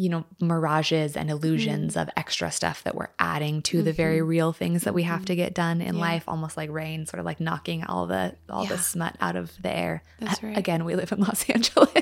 [0.00, 2.08] you know, mirages and illusions mm-hmm.
[2.08, 3.84] of extra stuff that we're adding to mm-hmm.
[3.84, 4.28] the very mm-hmm.
[4.28, 5.42] real things that we have to mm-hmm.
[5.42, 6.00] get done in yeah.
[6.00, 8.70] life, almost like rain, sort of like knocking all the all yeah.
[8.70, 10.02] the smut out of the air.
[10.18, 10.56] That's right.
[10.56, 11.92] Again, we live in Los Angeles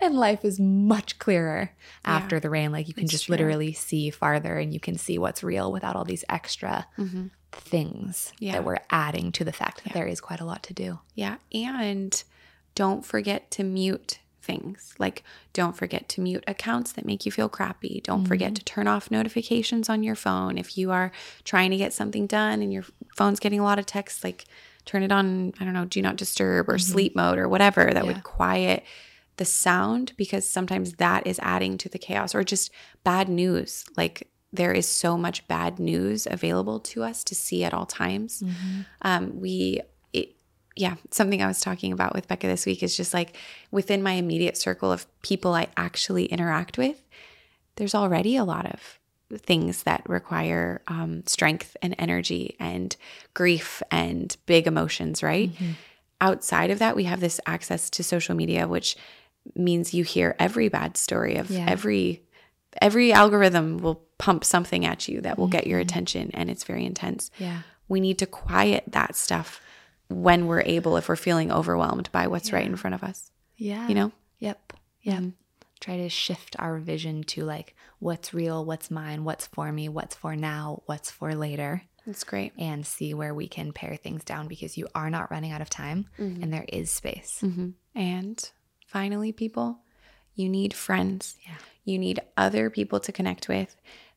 [0.00, 1.72] and life is much clearer
[2.04, 2.40] after yeah.
[2.40, 2.70] the rain.
[2.70, 3.32] Like you can it's just true.
[3.32, 7.26] literally see farther and you can see what's real without all these extra mm-hmm.
[7.50, 11.00] things that we're adding to the fact that there is quite a lot to do.
[11.16, 11.38] Yeah.
[11.52, 12.22] And
[12.76, 14.94] don't forget to mute things.
[14.98, 15.22] Like,
[15.52, 18.00] don't forget to mute accounts that make you feel crappy.
[18.02, 18.28] Don't mm-hmm.
[18.28, 20.56] forget to turn off notifications on your phone.
[20.56, 21.12] If you are
[21.44, 22.84] trying to get something done and your
[23.14, 24.44] phone's getting a lot of texts, like
[24.84, 26.92] turn it on, I don't know, do not disturb or mm-hmm.
[26.92, 28.12] sleep mode or whatever that yeah.
[28.12, 28.84] would quiet
[29.36, 32.70] the sound because sometimes that is adding to the chaos or just
[33.04, 33.84] bad news.
[33.96, 38.42] Like, there is so much bad news available to us to see at all times.
[38.42, 38.80] Mm-hmm.
[39.02, 39.80] Um, we
[40.76, 43.36] yeah, something I was talking about with Becca this week is just like
[43.70, 47.02] within my immediate circle of people I actually interact with,
[47.76, 48.98] there's already a lot of
[49.38, 52.94] things that require um, strength and energy and
[53.34, 55.52] grief and big emotions, right?
[55.52, 55.72] Mm-hmm.
[56.20, 58.96] Outside of that, we have this access to social media, which
[59.54, 61.66] means you hear every bad story of yeah.
[61.68, 62.22] every
[62.82, 65.52] every algorithm will pump something at you that will mm-hmm.
[65.52, 65.88] get your mm-hmm.
[65.88, 67.30] attention and it's very intense.
[67.38, 67.62] Yeah.
[67.88, 69.60] We need to quiet that stuff
[70.08, 72.56] when we're able, if we're feeling overwhelmed by what's yeah.
[72.56, 73.30] right in front of us.
[73.56, 73.88] Yeah.
[73.88, 74.12] You know?
[74.38, 74.72] Yep.
[75.02, 75.18] Yep.
[75.18, 75.28] Mm-hmm.
[75.80, 80.14] Try to shift our vision to like what's real, what's mine, what's for me, what's
[80.14, 81.82] for now, what's for later.
[82.06, 82.52] That's great.
[82.56, 85.68] And see where we can pare things down because you are not running out of
[85.68, 86.42] time mm-hmm.
[86.42, 87.40] and there is space.
[87.42, 87.70] Mm-hmm.
[87.94, 88.50] And
[88.86, 89.80] finally, people,
[90.34, 91.36] you need friends.
[91.44, 91.56] Yeah.
[91.84, 93.76] You need other people to connect with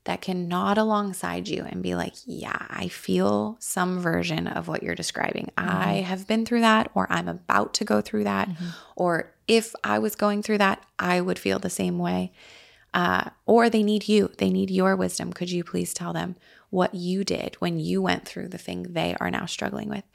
[0.09, 4.81] that can nod alongside you and be like, yeah, I feel some version of what
[4.81, 5.51] you're describing.
[5.55, 5.69] Mm-hmm.
[5.69, 8.69] I have been through that, or I'm about to go through that, mm-hmm.
[8.95, 12.31] or if I was going through that, I would feel the same way.
[12.91, 15.31] Uh, or they need you, they need your wisdom.
[15.31, 16.35] Could you please tell them
[16.71, 20.05] what you did when you went through the thing they are now struggling with?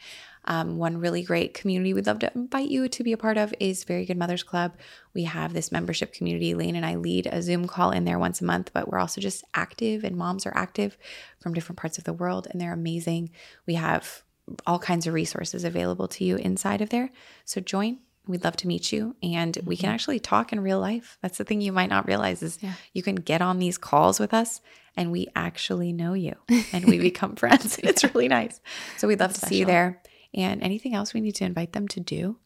[0.46, 3.54] Um, one really great community we'd love to invite you to be a part of
[3.60, 4.74] is Very Good Mothers Club.
[5.14, 6.54] We have this membership community.
[6.54, 9.20] Layne and I lead a Zoom call in there once a month, but we're also
[9.20, 10.98] just active, and moms are active
[11.40, 13.30] from different parts of the world, and they're amazing.
[13.66, 14.22] We have
[14.66, 17.10] all kinds of resources available to you inside of there.
[17.44, 17.98] So join.
[18.26, 19.94] We'd love to meet you and we can mm-hmm.
[19.94, 21.18] actually talk in real life.
[21.20, 22.72] That's the thing you might not realize is yeah.
[22.94, 24.62] you can get on these calls with us
[24.96, 26.34] and we actually know you
[26.72, 27.78] and we become friends.
[27.82, 28.60] It's really nice.
[28.96, 29.54] So we'd love That's to special.
[29.54, 30.00] see you there.
[30.34, 32.36] And anything else we need to invite them to do?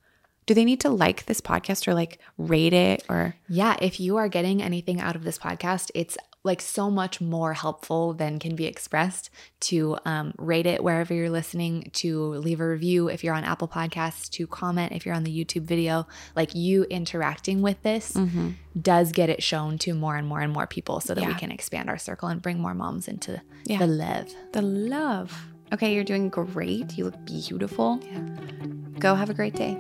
[0.47, 3.35] Do they need to like this podcast or like rate it or?
[3.49, 7.53] Yeah, if you are getting anything out of this podcast, it's like so much more
[7.53, 9.29] helpful than can be expressed
[9.61, 13.69] to um, rate it wherever you're listening, to leave a review if you're on Apple
[13.69, 16.07] Podcasts, to comment if you're on the YouTube video.
[16.35, 18.51] Like you interacting with this mm-hmm.
[18.81, 21.29] does get it shown to more and more and more people so that yeah.
[21.29, 23.79] we can expand our circle and bring more moms into yeah.
[23.79, 24.35] the love.
[24.53, 25.47] The love.
[25.73, 26.97] Okay, you're doing great.
[26.97, 28.01] You look beautiful.
[28.03, 28.21] Yeah.
[28.99, 29.79] Go have a great day.